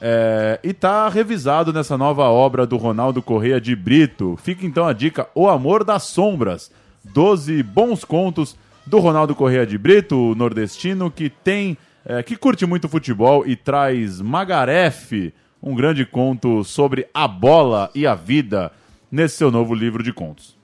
É, 0.00 0.60
e 0.62 0.70
está 0.70 1.08
revisado 1.08 1.72
nessa 1.72 1.96
nova 1.96 2.24
obra 2.24 2.66
do 2.66 2.76
Ronaldo 2.76 3.22
Correia 3.22 3.60
de 3.60 3.74
Brito. 3.74 4.38
Fica 4.42 4.66
então 4.66 4.86
a 4.86 4.92
dica: 4.92 5.26
O 5.34 5.48
Amor 5.48 5.84
das 5.84 6.04
Sombras. 6.04 6.70
Doze 7.02 7.62
bons 7.62 8.04
contos 8.04 8.56
do 8.84 8.98
Ronaldo 8.98 9.34
Correia 9.34 9.66
de 9.66 9.78
Brito, 9.78 10.34
nordestino, 10.36 11.10
que 11.10 11.30
tem 11.30 11.78
é, 12.06 12.22
que 12.22 12.36
curte 12.36 12.64
muito 12.64 12.88
futebol 12.88 13.44
e 13.44 13.56
traz 13.56 14.20
Magaref, 14.20 15.34
um 15.60 15.74
grande 15.74 16.06
conto 16.06 16.62
sobre 16.62 17.08
a 17.12 17.26
bola 17.26 17.90
e 17.94 18.06
a 18.06 18.14
vida, 18.14 18.70
nesse 19.10 19.36
seu 19.36 19.50
novo 19.50 19.74
livro 19.74 20.02
de 20.04 20.12
contos. 20.12 20.56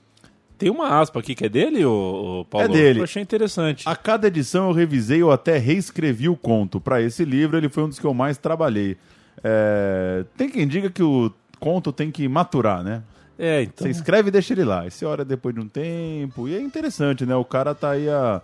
tem 0.57 0.69
uma 0.69 1.01
aspa 1.01 1.19
aqui 1.19 1.35
que 1.35 1.45
é 1.45 1.49
dele, 1.49 1.83
o, 1.83 2.45
Paulo? 2.49 2.67
É 2.67 2.69
dele. 2.69 2.99
Eu 2.99 3.03
achei 3.03 3.21
interessante. 3.21 3.83
A 3.87 3.95
cada 3.95 4.27
edição 4.27 4.69
eu 4.69 4.73
revisei 4.73 5.21
ou 5.21 5.31
até 5.33 5.57
reescrevi 5.57 6.29
o 6.29 6.37
conto. 6.37 6.79
Para 6.79 7.01
esse 7.01 7.25
livro, 7.25 7.57
ele 7.57 7.67
foi 7.67 7.83
um 7.83 7.89
dos 7.89 7.99
que 7.99 8.05
eu 8.05 8.13
mais 8.13 8.37
trabalhei. 8.37 8.95
É, 9.43 10.23
Tem 10.37 10.49
quem 10.49 10.65
diga 10.65 10.89
que 10.89 11.03
o 11.03 11.29
conto 11.59 11.91
tem 11.91 12.09
que 12.09 12.25
maturar, 12.29 12.81
né? 12.81 13.03
É, 13.37 13.63
então. 13.63 13.85
Você 13.85 13.89
escreve 13.91 14.29
e 14.29 14.31
deixa 14.31 14.53
ele 14.53 14.63
lá. 14.63 14.87
E 14.87 14.91
você 14.91 15.05
olha 15.05 15.25
depois 15.25 15.53
de 15.53 15.59
um 15.59 15.67
tempo. 15.67 16.47
E 16.47 16.55
é 16.55 16.61
interessante, 16.61 17.25
né? 17.25 17.35
O 17.35 17.43
cara 17.43 17.75
tá 17.75 17.91
aí 17.91 18.07
a 18.07 18.41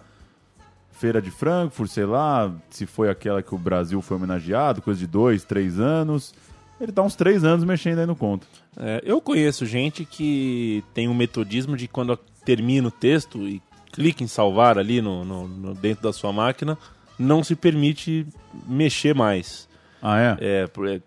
Feira 0.99 1.21
de 1.21 1.31
Frankfurt, 1.31 1.89
sei 1.89 2.05
lá, 2.05 2.51
se 2.69 2.85
foi 2.85 3.09
aquela 3.09 3.41
que 3.41 3.55
o 3.55 3.57
Brasil 3.57 4.01
foi 4.01 4.17
homenageado, 4.17 4.81
coisa 4.81 4.99
de 4.99 5.07
dois, 5.07 5.43
três 5.45 5.79
anos. 5.79 6.33
Ele 6.79 6.91
tá 6.91 7.01
uns 7.01 7.15
três 7.15 7.43
anos 7.43 7.63
mexendo 7.63 7.99
aí 7.99 8.05
no 8.05 8.15
conto. 8.15 8.45
É, 8.77 9.01
eu 9.05 9.19
conheço 9.21 9.65
gente 9.65 10.03
que 10.05 10.83
tem 10.93 11.07
um 11.07 11.13
metodismo 11.13 11.77
de 11.77 11.87
quando 11.87 12.17
termina 12.45 12.87
o 12.87 12.91
texto 12.91 13.47
e 13.47 13.61
clica 13.91 14.23
em 14.23 14.27
salvar 14.27 14.77
ali 14.77 15.01
no, 15.01 15.23
no- 15.25 15.47
no- 15.47 15.73
dentro 15.73 16.03
da 16.03 16.11
sua 16.13 16.31
máquina, 16.33 16.77
não 17.17 17.43
se 17.43 17.55
permite 17.55 18.25
mexer 18.67 19.15
mais. 19.15 19.67
Ah, 20.01 20.19
é? 20.19 20.37
É, 20.39 20.63
é, 20.87 21.01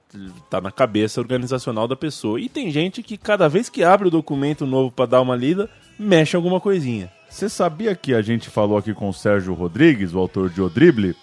tá 0.50 0.60
na 0.60 0.70
cabeça 0.70 1.20
organizacional 1.20 1.86
da 1.88 1.96
pessoa. 1.96 2.38
E 2.40 2.48
tem 2.48 2.70
gente 2.70 3.02
que 3.02 3.16
cada 3.16 3.48
vez 3.48 3.68
que 3.68 3.82
abre 3.82 4.08
o 4.08 4.10
documento 4.10 4.66
novo 4.66 4.90
para 4.90 5.06
dar 5.06 5.20
uma 5.22 5.34
lida, 5.36 5.68
mexe 5.98 6.36
alguma 6.36 6.60
coisinha. 6.60 7.10
Você 7.32 7.48
sabia 7.48 7.94
que 7.94 8.14
a 8.14 8.20
gente 8.20 8.50
falou 8.50 8.76
aqui 8.76 8.92
com 8.92 9.08
o 9.08 9.12
Sérgio 9.12 9.54
Rodrigues, 9.54 10.12
o 10.12 10.18
autor 10.18 10.50
de 10.50 10.60
O 10.60 10.68
Drible? 10.68 11.16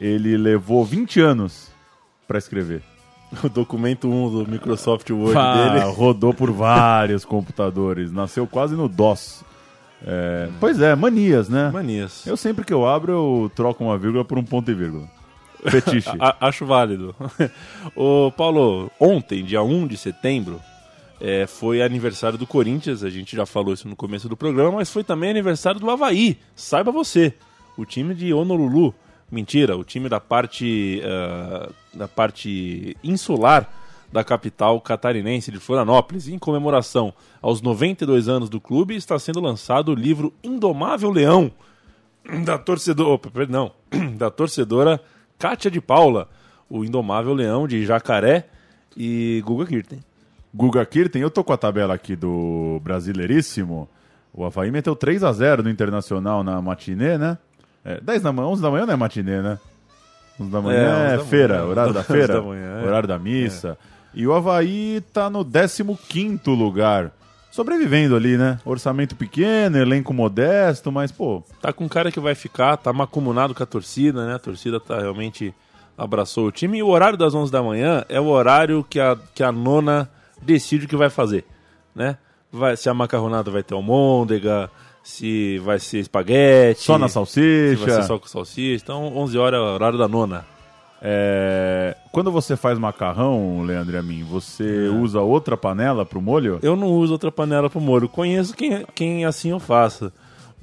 Ele 0.00 0.34
levou 0.38 0.86
20 0.86 1.20
anos 1.20 1.70
para 2.26 2.38
escrever. 2.38 2.82
O 3.44 3.48
documento 3.48 4.08
1 4.08 4.30
do 4.30 4.50
Microsoft 4.50 5.08
Word 5.10 5.34
Pá, 5.34 5.54
dele. 5.54 5.84
rodou 5.92 6.32
por 6.32 6.50
vários 6.50 7.26
computadores. 7.26 8.10
Nasceu 8.10 8.46
quase 8.46 8.74
no 8.74 8.88
DOS. 8.88 9.44
É, 10.04 10.48
pois 10.58 10.80
é, 10.80 10.96
manias, 10.96 11.50
né? 11.50 11.70
Manias. 11.70 12.26
Eu 12.26 12.38
sempre 12.38 12.64
que 12.64 12.72
eu 12.72 12.88
abro, 12.88 13.12
eu 13.12 13.52
troco 13.54 13.84
uma 13.84 13.98
vírgula 13.98 14.24
por 14.24 14.38
um 14.38 14.42
ponto 14.42 14.70
e 14.70 14.74
vírgula. 14.74 15.06
Fetiche. 15.68 16.10
Acho 16.40 16.64
válido. 16.64 17.14
Ô, 17.94 18.32
Paulo, 18.34 18.90
ontem, 18.98 19.44
dia 19.44 19.62
1 19.62 19.86
de 19.86 19.98
setembro, 19.98 20.58
é, 21.20 21.46
foi 21.46 21.82
aniversário 21.82 22.38
do 22.38 22.46
Corinthians, 22.46 23.04
a 23.04 23.10
gente 23.10 23.36
já 23.36 23.44
falou 23.44 23.74
isso 23.74 23.86
no 23.86 23.94
começo 23.94 24.28
do 24.28 24.36
programa, 24.36 24.76
mas 24.76 24.90
foi 24.90 25.04
também 25.04 25.30
aniversário 25.30 25.78
do 25.78 25.90
Havaí. 25.90 26.38
Saiba 26.56 26.90
você, 26.90 27.34
o 27.76 27.84
time 27.84 28.14
de 28.14 28.32
Honolulu. 28.32 28.94
Mentira, 29.30 29.76
o 29.76 29.84
time 29.84 30.08
da 30.08 30.18
parte, 30.18 31.00
ah, 31.04 31.70
da 31.94 32.08
parte 32.08 32.96
insular 33.04 33.70
da 34.12 34.24
capital 34.24 34.80
catarinense 34.80 35.52
de 35.52 35.58
Florianópolis. 35.58 36.26
Em 36.26 36.38
comemoração 36.38 37.14
aos 37.40 37.62
92 37.62 38.28
anos 38.28 38.48
do 38.48 38.60
clube, 38.60 38.96
está 38.96 39.18
sendo 39.18 39.40
lançado 39.40 39.92
o 39.92 39.94
livro 39.94 40.34
Indomável 40.42 41.10
Leão, 41.10 41.52
da 42.44 42.58
torcedora, 42.58 43.18
perdão, 43.18 43.72
da 44.16 44.30
torcedora 44.30 45.00
Kátia 45.38 45.70
de 45.70 45.80
Paula, 45.80 46.28
o 46.68 46.84
Indomável 46.84 47.34
Leão 47.34 47.68
de 47.68 47.84
Jacaré 47.84 48.48
e 48.96 49.42
Guga 49.44 49.66
Kirten. 49.66 50.00
Guga 50.54 50.84
Kirten, 50.84 51.22
eu 51.22 51.30
tô 51.30 51.44
com 51.44 51.52
a 51.52 51.56
tabela 51.56 51.94
aqui 51.94 52.16
do 52.16 52.80
Brasileiríssimo. 52.82 53.88
O 54.32 54.44
Havaí 54.44 54.70
meteu 54.70 54.96
3 54.96 55.22
a 55.24 55.32
0 55.32 55.62
no 55.62 55.70
Internacional 55.70 56.42
na 56.42 56.60
matinê, 56.60 57.16
né? 57.18 57.38
É, 57.84 58.00
10 58.00 58.22
da 58.22 58.32
manhã, 58.32 58.48
11 58.48 58.62
da 58.62 58.70
manhã 58.70 58.86
não 58.86 58.94
é 58.94 58.96
matinê, 58.96 59.40
né? 59.40 59.58
11 60.40 60.50
da 60.50 60.60
manhã 60.60 60.78
É, 60.78 60.84
é, 60.84 61.14
11 61.14 61.16
da 61.16 61.24
feira, 61.24 61.54
manhã. 61.54 61.66
horário 61.66 61.92
da 61.92 62.00
11 62.00 62.06
feira, 62.08 62.34
da 62.34 62.42
manhã, 62.42 62.80
é. 62.80 62.86
horário 62.86 63.08
da 63.08 63.18
missa. 63.18 63.78
E 64.12 64.26
o 64.26 64.32
Havaí 64.34 65.00
tá 65.12 65.30
no 65.30 65.44
15º 65.44 66.48
lugar. 66.56 67.12
Sobrevivendo 67.50 68.14
ali, 68.14 68.36
né? 68.36 68.58
Orçamento 68.64 69.16
pequeno, 69.16 69.76
elenco 69.76 70.12
modesto, 70.14 70.92
mas, 70.92 71.10
pô, 71.10 71.42
Tá 71.60 71.72
com 71.72 71.84
um 71.84 71.88
cara 71.88 72.12
que 72.12 72.20
vai 72.20 72.34
ficar, 72.34 72.76
tá 72.76 72.92
macumunado 72.92 73.54
com 73.54 73.62
a 73.62 73.66
torcida, 73.66 74.24
né? 74.26 74.34
A 74.34 74.38
torcida 74.38 74.78
tá 74.78 75.00
realmente 75.00 75.52
abraçou 75.98 76.46
o 76.46 76.52
time. 76.52 76.78
E 76.78 76.82
o 76.82 76.88
horário 76.88 77.18
das 77.18 77.34
11 77.34 77.50
da 77.50 77.62
manhã 77.62 78.04
é 78.08 78.20
o 78.20 78.26
horário 78.26 78.84
que 78.88 79.00
a, 79.00 79.16
que 79.34 79.42
a 79.42 79.50
nona 79.50 80.08
decide 80.42 80.86
o 80.86 80.88
que 80.88 80.96
vai 80.96 81.10
fazer, 81.10 81.44
né? 81.94 82.16
Vai, 82.52 82.76
se 82.76 82.88
a 82.88 82.94
macarronada 82.94 83.50
vai 83.50 83.62
ter 83.62 83.74
almôndega, 83.74 84.70
se 85.02 85.58
vai 85.60 85.78
ser 85.78 85.98
espaguete. 86.00 86.80
só 86.80 86.98
na 86.98 87.08
se 87.08 87.14
salsicha. 87.14 87.76
vai 87.86 87.90
ser 87.94 88.02
só 88.04 88.18
com 88.18 88.26
salsicha. 88.26 88.82
Então, 88.82 89.16
11 89.16 89.38
horas 89.38 89.58
é 89.58 89.62
o 89.62 89.66
horário 89.74 89.98
da 89.98 90.08
nona. 90.08 90.44
É, 91.02 91.96
Quando 92.12 92.30
você 92.30 92.56
faz 92.56 92.78
macarrão, 92.78 93.62
Leandro 93.62 93.94
e 93.94 93.98
a 93.98 94.02
mim, 94.02 94.22
você 94.22 94.86
É. 94.86 94.90
usa 94.90 95.20
outra 95.20 95.56
panela 95.56 96.04
pro 96.04 96.20
molho? 96.20 96.58
Eu 96.62 96.76
não 96.76 96.88
uso 96.88 97.12
outra 97.12 97.32
panela 97.32 97.70
pro 97.70 97.80
molho. 97.80 98.08
Conheço 98.08 98.54
quem, 98.54 98.84
quem 98.94 99.24
assim 99.24 99.50
eu 99.50 99.58
faça. 99.60 100.12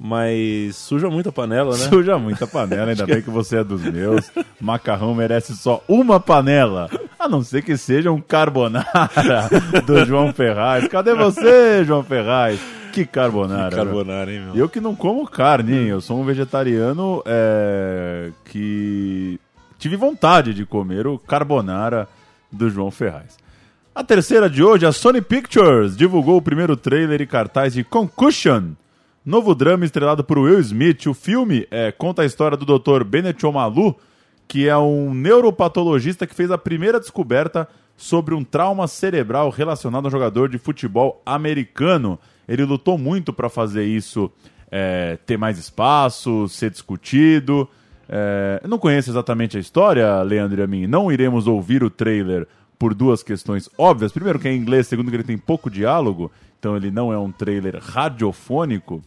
Mas 0.00 0.76
suja 0.76 1.10
muito 1.10 1.30
a 1.30 1.32
panela, 1.32 1.72
né? 1.76 1.88
Suja 1.88 2.16
muita 2.18 2.46
panela, 2.46 2.90
ainda 2.92 3.04
bem 3.04 3.20
que 3.20 3.30
você 3.30 3.56
é 3.58 3.64
dos 3.64 3.82
meus. 3.82 4.30
Macarrão 4.60 5.12
merece 5.12 5.56
só 5.56 5.82
uma 5.88 6.20
panela. 6.20 6.88
A 7.28 7.30
não 7.30 7.42
ser 7.42 7.60
que 7.60 7.76
seja 7.76 8.10
um 8.10 8.22
carbonara 8.22 9.50
do 9.84 10.02
João 10.06 10.32
Ferraz. 10.32 10.88
Cadê 10.88 11.14
você, 11.14 11.84
João 11.84 12.02
Ferraz? 12.02 12.58
Que 12.90 13.04
carbonara. 13.04 13.68
meu. 13.76 13.84
Carbonara, 13.84 14.32
hein, 14.32 14.40
meu? 14.46 14.56
Eu 14.56 14.66
que 14.66 14.80
não 14.80 14.96
como 14.96 15.28
carne, 15.28 15.74
hein? 15.74 15.86
Eu 15.88 16.00
sou 16.00 16.18
um 16.18 16.24
vegetariano 16.24 17.22
é, 17.26 18.30
que 18.46 19.38
tive 19.78 19.94
vontade 19.94 20.54
de 20.54 20.64
comer 20.64 21.06
o 21.06 21.18
carbonara 21.18 22.08
do 22.50 22.70
João 22.70 22.90
Ferraz. 22.90 23.36
A 23.94 24.02
terceira 24.02 24.48
de 24.48 24.62
hoje, 24.62 24.86
a 24.86 24.92
Sony 24.92 25.20
Pictures 25.20 25.98
divulgou 25.98 26.38
o 26.38 26.42
primeiro 26.42 26.78
trailer 26.78 27.20
e 27.20 27.26
cartaz 27.26 27.74
de 27.74 27.84
Concussion, 27.84 28.70
novo 29.22 29.54
drama 29.54 29.84
estrelado 29.84 30.24
por 30.24 30.38
Will 30.38 30.60
Smith. 30.60 31.04
O 31.04 31.12
filme 31.12 31.68
é, 31.70 31.92
conta 31.92 32.22
a 32.22 32.24
história 32.24 32.56
do 32.56 32.78
Dr. 32.78 33.04
Bennett 33.04 33.44
Omalu, 33.44 33.94
que 34.48 34.66
é 34.66 34.76
um 34.76 35.12
neuropatologista 35.12 36.26
que 36.26 36.34
fez 36.34 36.50
a 36.50 36.56
primeira 36.56 36.98
descoberta 36.98 37.68
sobre 37.96 38.34
um 38.34 38.42
trauma 38.42 38.88
cerebral 38.88 39.50
relacionado 39.50 40.06
a 40.06 40.08
um 40.08 40.10
jogador 40.10 40.48
de 40.48 40.56
futebol 40.56 41.20
americano. 41.26 42.18
Ele 42.48 42.64
lutou 42.64 42.96
muito 42.96 43.32
para 43.32 43.50
fazer 43.50 43.84
isso 43.84 44.32
é, 44.70 45.18
ter 45.26 45.36
mais 45.36 45.58
espaço, 45.58 46.48
ser 46.48 46.70
discutido. 46.70 47.68
É, 48.08 48.60
eu 48.62 48.68
não 48.70 48.78
conheço 48.78 49.10
exatamente 49.10 49.58
a 49.58 49.60
história, 49.60 50.22
Leandro 50.22 50.60
e 50.60 50.64
a 50.64 50.66
mim. 50.66 50.86
Não 50.86 51.12
iremos 51.12 51.46
ouvir 51.46 51.84
o 51.84 51.90
trailer 51.90 52.48
por 52.78 52.94
duas 52.94 53.22
questões 53.22 53.68
óbvias. 53.76 54.12
Primeiro, 54.12 54.38
que 54.38 54.48
é 54.48 54.52
em 54.52 54.58
inglês, 54.58 54.86
segundo, 54.86 55.10
que 55.10 55.16
ele 55.16 55.24
tem 55.24 55.36
pouco 55.36 55.68
diálogo, 55.68 56.32
então 56.58 56.76
ele 56.76 56.90
não 56.90 57.12
é 57.12 57.18
um 57.18 57.30
trailer 57.30 57.78
radiofônico. 57.82 59.02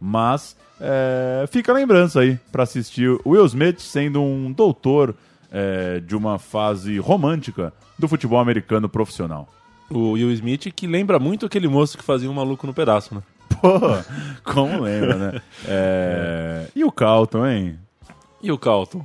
Mas 0.00 0.56
é, 0.80 1.44
fica 1.48 1.72
a 1.72 1.74
lembrança 1.74 2.20
aí 2.20 2.38
para 2.52 2.62
assistir 2.62 3.08
o 3.08 3.30
Will 3.30 3.46
Smith 3.46 3.80
sendo 3.80 4.22
um 4.22 4.52
doutor 4.52 5.14
é, 5.50 6.00
de 6.00 6.14
uma 6.14 6.38
fase 6.38 6.98
romântica 6.98 7.72
do 7.98 8.06
futebol 8.06 8.38
americano 8.38 8.88
profissional. 8.88 9.48
O 9.88 10.12
Will 10.12 10.32
Smith, 10.32 10.72
que 10.74 10.86
lembra 10.86 11.18
muito 11.18 11.46
aquele 11.46 11.68
moço 11.68 11.96
que 11.96 12.04
fazia 12.04 12.30
um 12.30 12.34
maluco 12.34 12.66
no 12.66 12.74
pedaço, 12.74 13.14
né? 13.14 13.22
Pô, 13.48 13.70
como 14.44 14.82
lembra, 14.82 15.14
né? 15.14 15.42
É, 15.66 16.66
E 16.74 16.84
o 16.84 16.90
Calton, 16.90 17.46
hein? 17.46 17.78
E 18.42 18.50
o 18.50 18.58
Calton? 18.58 19.04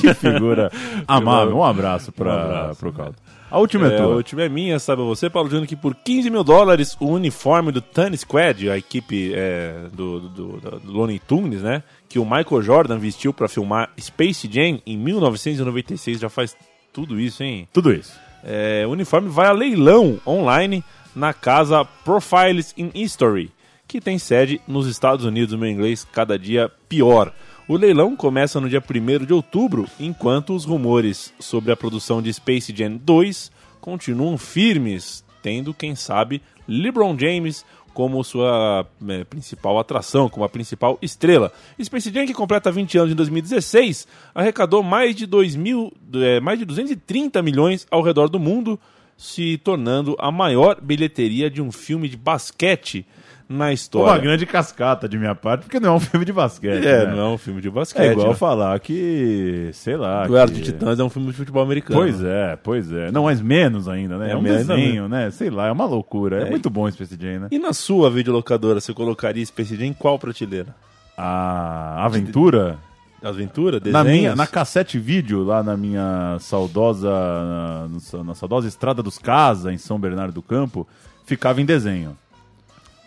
Que 0.00 0.14
figura 0.14 0.70
amável. 1.06 1.56
Um 1.56 1.64
abraço 1.64 2.12
para 2.12 2.30
Um 2.30 2.40
abraço. 2.40 2.80
pro 2.80 2.92
Calton. 2.92 3.14
A 3.50 3.58
última 3.58 3.86
é, 3.88 3.94
É, 3.94 3.96
tua. 3.98 4.16
o 4.16 4.22
time 4.22 4.42
é 4.44 4.48
minha, 4.48 4.78
sabe 4.78 5.02
você, 5.02 5.28
Paulo 5.28 5.50
Júnior, 5.50 5.66
que 5.66 5.76
por 5.76 5.94
15 5.94 6.30
mil 6.30 6.42
dólares 6.42 6.96
o 6.98 7.06
uniforme 7.06 7.70
do 7.70 7.82
Tan 7.82 8.16
Squad, 8.16 8.70
a 8.70 8.78
equipe 8.78 9.32
é, 9.34 9.88
do, 9.92 10.20
do, 10.20 10.28
do, 10.58 10.80
do 10.80 10.90
Looney 10.92 11.18
Tunes, 11.18 11.60
né? 11.60 11.82
Que 12.08 12.18
o 12.18 12.24
Michael 12.24 12.62
Jordan 12.62 12.98
vestiu 12.98 13.32
para 13.34 13.48
filmar 13.48 13.90
Space 14.00 14.48
Jam 14.50 14.80
em 14.86 14.96
1996, 14.96 16.18
já 16.20 16.28
faz 16.30 16.56
tudo 16.92 17.20
isso, 17.20 17.42
hein? 17.42 17.68
Tudo 17.72 17.92
isso. 17.92 18.12
É, 18.42 18.84
o 18.86 18.90
uniforme 18.90 19.28
vai 19.28 19.46
a 19.48 19.52
leilão 19.52 20.18
online 20.26 20.82
na 21.14 21.34
casa 21.34 21.84
Profiles 22.04 22.72
in 22.76 22.90
History, 22.94 23.50
que 23.86 24.00
tem 24.00 24.18
sede 24.18 24.62
nos 24.66 24.86
Estados 24.86 25.26
Unidos, 25.26 25.54
meu 25.54 25.68
inglês 25.68 26.06
cada 26.10 26.38
dia 26.38 26.70
pior. 26.88 27.32
O 27.68 27.76
leilão 27.76 28.16
começa 28.16 28.60
no 28.60 28.68
dia 28.68 28.82
1 28.82 29.24
de 29.24 29.32
outubro, 29.32 29.86
enquanto 29.98 30.52
os 30.52 30.64
rumores 30.64 31.32
sobre 31.38 31.70
a 31.70 31.76
produção 31.76 32.20
de 32.20 32.32
Space 32.32 32.74
Jam 32.76 32.96
2 32.96 33.52
continuam 33.80 34.36
firmes, 34.36 35.24
tendo, 35.40 35.72
quem 35.72 35.94
sabe, 35.94 36.42
LeBron 36.66 37.16
James 37.16 37.64
como 37.94 38.24
sua 38.24 38.84
eh, 39.08 39.22
principal 39.24 39.78
atração, 39.78 40.28
como 40.28 40.44
a 40.44 40.48
principal 40.48 40.98
estrela. 41.00 41.52
Space 41.80 42.12
Jam, 42.12 42.26
que 42.26 42.34
completa 42.34 42.72
20 42.72 42.98
anos 42.98 43.12
em 43.12 43.14
2016, 43.14 44.08
arrecadou 44.34 44.82
mais 44.82 45.14
de, 45.14 45.24
2 45.24 45.54
mil, 45.54 45.92
eh, 46.14 46.40
mais 46.40 46.58
de 46.58 46.64
230 46.64 47.40
milhões 47.42 47.86
ao 47.92 48.02
redor 48.02 48.28
do 48.28 48.40
mundo, 48.40 48.78
se 49.16 49.56
tornando 49.58 50.16
a 50.18 50.32
maior 50.32 50.80
bilheteria 50.80 51.48
de 51.48 51.62
um 51.62 51.70
filme 51.70 52.08
de 52.08 52.16
basquete 52.16 53.06
na 53.52 53.66
Uma 53.66 53.72
história. 53.72 54.20
grande 54.20 54.46
cascata 54.46 55.08
de 55.08 55.18
minha 55.18 55.34
parte, 55.34 55.62
porque 55.62 55.78
não 55.78 55.92
é 55.92 55.96
um 55.96 56.00
filme 56.00 56.24
de 56.24 56.32
basquete. 56.32 56.86
É, 56.86 57.06
né? 57.06 57.14
não 57.14 57.18
é 57.20 57.28
um 57.34 57.38
filme 57.38 57.60
de 57.60 57.70
basquete. 57.70 58.02
É 58.08 58.12
igual 58.12 58.28
né? 58.28 58.34
falar 58.34 58.78
que, 58.80 59.70
sei 59.72 59.96
lá. 59.96 60.26
Duelo 60.26 60.50
que... 60.50 60.56
de 60.58 60.62
Titãs 60.64 60.98
é 60.98 61.04
um 61.04 61.10
filme 61.10 61.30
de 61.30 61.36
futebol 61.36 61.62
americano. 61.62 62.00
Pois 62.00 62.22
é, 62.22 62.56
pois 62.62 62.92
é. 62.92 63.10
Não, 63.12 63.24
mas 63.24 63.40
menos 63.40 63.88
ainda, 63.88 64.18
né? 64.18 64.30
É, 64.30 64.32
É, 64.32 64.36
um 64.36 64.42
desenho, 64.42 65.08
né? 65.08 65.30
Sei 65.30 65.50
lá, 65.50 65.66
é 65.68 65.72
uma 65.72 65.84
loucura. 65.86 66.42
É, 66.44 66.46
É. 66.46 66.50
muito 66.50 66.68
bom 66.70 66.90
Space 66.90 67.16
Jam, 67.20 67.40
né? 67.40 67.48
E 67.50 67.58
na 67.58 67.72
sua 67.72 68.10
videolocadora, 68.10 68.80
você 68.80 68.92
colocaria 68.92 69.44
Space 69.44 69.76
Jam 69.76 69.86
em 69.86 69.92
qual 69.92 70.18
prateleira? 70.18 70.74
A 71.16 72.04
aventura. 72.04 72.78
Aventura? 73.22 73.78
Na, 73.84 74.02
Desenhos? 74.02 74.06
minha, 74.06 74.34
na 74.36 74.46
cassete 74.48 74.98
vídeo, 74.98 75.44
lá 75.44 75.62
na 75.62 75.76
minha 75.76 76.36
saudosa. 76.40 77.08
Na, 77.08 78.24
na 78.24 78.34
saudosa 78.34 78.66
Estrada 78.66 79.02
dos 79.02 79.16
Casa, 79.18 79.72
em 79.72 79.78
São 79.78 79.98
Bernardo 79.98 80.34
do 80.34 80.42
Campo, 80.42 80.86
ficava 81.24 81.60
em 81.60 81.64
desenho. 81.64 82.16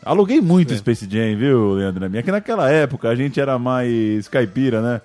Aluguei 0.05 0.39
muito 0.39 0.71
É. 0.73 0.77
Space 0.77 1.07
Jam, 1.09 1.35
viu, 1.35 1.73
Leandro? 1.73 2.15
É 2.15 2.21
que 2.21 2.31
naquela 2.31 2.69
época 2.69 3.09
a 3.09 3.15
gente 3.15 3.39
era 3.39 3.57
mais 3.57 4.27
caipira, 4.27 4.79
né? 4.79 5.01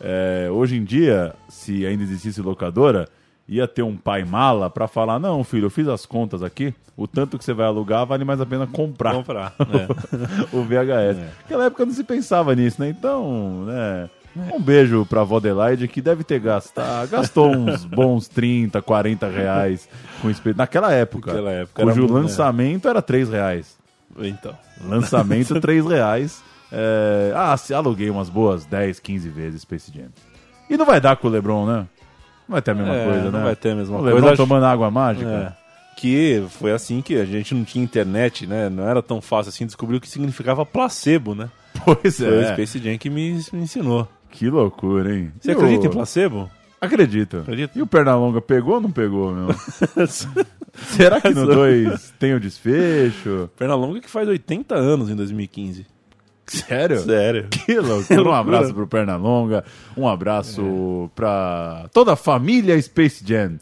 É, 0.00 0.48
hoje 0.52 0.76
em 0.76 0.84
dia, 0.84 1.34
se 1.48 1.84
ainda 1.84 2.04
existisse 2.04 2.40
locadora, 2.40 3.08
ia 3.48 3.66
ter 3.66 3.82
um 3.82 3.96
pai 3.96 4.24
mala 4.24 4.70
pra 4.70 4.86
falar: 4.86 5.18
Não, 5.18 5.42
filho, 5.42 5.66
eu 5.66 5.70
fiz 5.70 5.88
as 5.88 6.06
contas 6.06 6.42
aqui, 6.42 6.72
o 6.96 7.08
tanto 7.08 7.36
que 7.38 7.44
você 7.44 7.52
vai 7.52 7.66
alugar 7.66 8.06
vale 8.06 8.24
mais 8.24 8.40
a 8.40 8.46
pena 8.46 8.66
comprar 8.66 9.14
Comprar. 9.14 9.54
é. 9.60 10.56
o 10.56 10.62
VHS. 10.62 11.18
Naquela 11.42 11.64
época 11.64 11.84
não 11.84 11.92
se 11.92 12.04
pensava 12.04 12.54
nisso, 12.54 12.80
né? 12.80 12.88
Então, 12.88 13.64
né? 13.64 14.08
Um 14.52 14.60
beijo 14.60 15.06
pra 15.06 15.24
vó 15.24 15.38
Adelaide 15.38 15.88
que 15.88 16.02
deve 16.02 16.22
ter 16.22 16.38
gastado, 16.38 17.08
gastou 17.08 17.48
uns 17.48 17.84
bons 17.86 18.28
30, 18.28 18.82
40 18.82 19.28
reais 19.28 19.88
com 20.20 20.28
espelho. 20.28 20.56
Naquela 20.56 20.92
época, 20.92 21.32
Naquela 21.32 21.52
época 21.52 21.82
cujo 21.82 22.04
era 22.04 22.12
né? 22.12 22.20
lançamento 22.20 22.86
era 22.86 23.00
3 23.00 23.30
reais. 23.30 23.76
Então. 24.20 24.56
Lançamento 24.84 25.58
3 25.60 25.84
reais. 25.86 26.42
É, 26.72 27.32
Ah, 27.34 27.56
se 27.56 27.72
aluguei 27.74 28.10
umas 28.10 28.28
boas 28.28 28.64
10, 28.64 28.98
15 29.00 29.28
vezes 29.28 29.62
Space 29.62 29.92
Jam. 29.94 30.08
E 30.68 30.76
não 30.76 30.84
vai 30.84 31.00
dar 31.00 31.16
com 31.16 31.28
o 31.28 31.30
Lebron, 31.30 31.64
né? 31.66 31.86
Não 32.48 32.52
vai 32.54 32.62
ter 32.62 32.72
a 32.72 32.74
mesma 32.74 32.94
É, 32.94 33.04
coisa, 33.04 33.24
não 33.30 33.38
né? 33.38 33.44
vai 33.44 33.56
ter 33.56 33.70
a 33.70 33.74
mesma 33.74 33.96
o 33.96 34.00
coisa. 34.00 34.14
Lebron 34.14 34.28
Acho- 34.32 34.36
tomando 34.42 34.64
água 34.64 34.90
mágica. 34.90 35.28
É. 35.62 35.66
Que 35.98 36.44
foi 36.50 36.72
assim 36.72 37.00
que 37.00 37.16
a 37.16 37.24
gente 37.24 37.54
não 37.54 37.64
tinha 37.64 37.82
internet, 37.82 38.46
né? 38.46 38.68
Não 38.68 38.86
era 38.86 39.00
tão 39.02 39.20
fácil 39.22 39.48
assim 39.48 39.64
descobrir 39.64 39.96
o 39.96 40.00
que 40.00 40.08
significava 40.08 40.66
placebo, 40.66 41.34
né? 41.34 41.48
Pois 41.84 42.18
Foi 42.18 42.28
o 42.28 42.40
é. 42.42 42.52
Space 42.52 42.78
Jam 42.78 42.98
que 42.98 43.08
me, 43.08 43.40
me 43.52 43.60
ensinou. 43.62 44.06
Que 44.30 44.50
loucura, 44.50 45.14
hein? 45.16 45.32
Você 45.40 45.52
E 45.52 45.54
o- 45.54 45.56
acredita 45.58 45.86
em 45.86 45.90
placebo? 45.90 46.50
Acredito. 46.80 47.38
Acredita? 47.38 47.78
E 47.78 47.82
o 47.82 47.86
Pernalonga 47.86 48.40
pegou 48.42 48.74
ou 48.74 48.80
não 48.80 48.90
pegou, 48.90 49.32
meu? 49.32 49.48
Será 50.96 51.20
que 51.20 51.30
no 51.30 51.46
2 51.46 52.14
tem 52.18 52.34
o 52.34 52.40
desfecho? 52.40 53.50
Pernalonga 53.56 54.00
que 54.00 54.10
faz 54.10 54.28
80 54.28 54.74
anos 54.74 55.10
em 55.10 55.16
2015. 55.16 55.86
Sério? 56.46 57.00
Sério. 57.00 57.48
Que 57.48 57.78
loucura. 57.78 58.22
Um 58.22 58.32
abraço 58.32 58.72
pro 58.72 58.86
Pernalonga, 58.86 59.64
um 59.96 60.06
abraço 60.06 61.10
pra 61.14 61.86
toda 61.92 62.12
a 62.12 62.16
família 62.16 62.80
Space 62.80 63.24
Jam. 63.26 63.58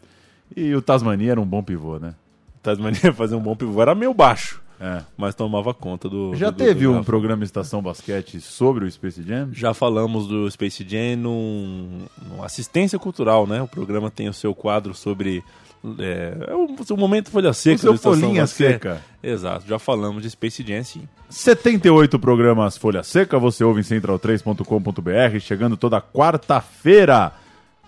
E 0.55 0.73
o 0.75 0.81
Tasmania 0.81 1.31
era 1.31 1.41
um 1.41 1.45
bom 1.45 1.63
pivô, 1.63 1.97
né? 1.97 2.13
Tasmania 2.61 3.11
fazer 3.13 3.35
um 3.35 3.41
bom 3.41 3.55
pivô 3.55 3.81
era 3.81 3.95
meio 3.95 4.13
baixo, 4.13 4.61
É. 4.79 5.01
mas 5.17 5.33
tomava 5.35 5.73
conta 5.73 6.09
do. 6.09 6.35
Já 6.35 6.49
do- 6.49 6.57
teve 6.57 6.85
do- 6.85 6.91
um 6.91 6.99
do- 6.99 7.03
programa 7.05 7.43
Estação 7.43 7.81
Basquete 7.81 8.41
sobre 8.41 8.85
o 8.85 8.91
Space 8.91 9.23
Jam? 9.23 9.49
Já 9.53 9.73
falamos 9.73 10.27
do 10.27 10.49
Space 10.51 10.85
Jam 10.87 11.15
num, 11.17 12.01
num 12.29 12.43
assistência 12.43 12.99
cultural, 12.99 13.47
né? 13.47 13.61
O 13.61 13.67
programa 13.67 14.11
tem 14.11 14.27
o 14.27 14.33
seu 14.33 14.53
quadro 14.53 14.93
sobre 14.93 15.43
é, 15.99 16.47
é 16.49 16.53
o, 16.55 16.65
o 16.93 16.97
momento 16.97 17.29
folha 17.29 17.53
seca. 17.53 17.75
O 17.75 17.79
seu 17.79 17.97
folhinha 17.97 18.41
Basquete. 18.41 18.71
seca. 18.73 19.01
Exato, 19.23 19.65
já 19.67 19.77
falamos 19.79 20.23
de 20.23 20.29
Space 20.29 20.63
Jam, 20.67 20.83
sim. 20.83 21.07
78 21.29 22.17
programas 22.19 22.77
Folha 22.77 23.01
Seca, 23.03 23.37
você 23.39 23.63
ouve 23.63 23.81
em 23.81 23.83
central3.com.br, 23.83 25.39
chegando 25.39 25.75
toda 25.77 25.99
quarta-feira. 26.01 27.31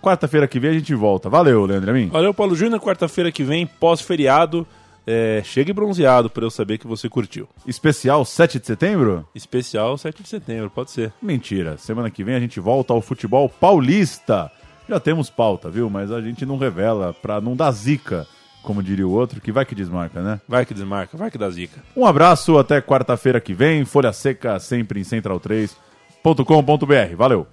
Quarta-feira 0.00 0.46
que 0.46 0.60
vem 0.60 0.70
a 0.70 0.74
gente 0.74 0.94
volta. 0.94 1.28
Valeu, 1.28 1.64
Leandro 1.64 1.90
Amin. 1.90 2.08
Valeu, 2.08 2.32
Paulo 2.32 2.54
Júnior. 2.54 2.80
Quarta-feira 2.80 3.32
que 3.32 3.42
vem, 3.42 3.66
pós-feriado. 3.66 4.66
É, 5.10 5.40
chegue 5.42 5.72
bronzeado 5.72 6.28
para 6.28 6.44
eu 6.44 6.50
saber 6.50 6.76
que 6.76 6.86
você 6.86 7.08
curtiu. 7.08 7.48
Especial 7.66 8.26
7 8.26 8.60
de 8.60 8.66
setembro? 8.66 9.26
Especial 9.34 9.96
7 9.96 10.22
de 10.22 10.28
setembro, 10.28 10.68
pode 10.68 10.90
ser. 10.90 11.14
Mentira. 11.22 11.78
Semana 11.78 12.10
que 12.10 12.22
vem 12.22 12.34
a 12.34 12.40
gente 12.40 12.60
volta 12.60 12.92
ao 12.92 13.00
futebol 13.00 13.48
paulista. 13.48 14.52
Já 14.86 15.00
temos 15.00 15.30
pauta, 15.30 15.70
viu? 15.70 15.88
Mas 15.88 16.12
a 16.12 16.20
gente 16.20 16.44
não 16.44 16.58
revela 16.58 17.14
pra 17.14 17.40
não 17.40 17.56
dar 17.56 17.70
zica, 17.70 18.26
como 18.62 18.82
diria 18.82 19.08
o 19.08 19.10
outro, 19.10 19.40
que 19.40 19.50
vai 19.50 19.64
que 19.64 19.74
desmarca, 19.74 20.20
né? 20.20 20.42
Vai 20.46 20.66
que 20.66 20.74
desmarca, 20.74 21.16
vai 21.16 21.30
que 21.30 21.38
dá 21.38 21.48
zica. 21.48 21.82
Um 21.96 22.04
abraço, 22.04 22.58
até 22.58 22.82
quarta-feira 22.82 23.40
que 23.40 23.54
vem. 23.54 23.86
Folha 23.86 24.12
Seca 24.12 24.60
sempre 24.60 25.00
em 25.00 25.04
central3.com.br. 25.04 27.16
Valeu! 27.16 27.46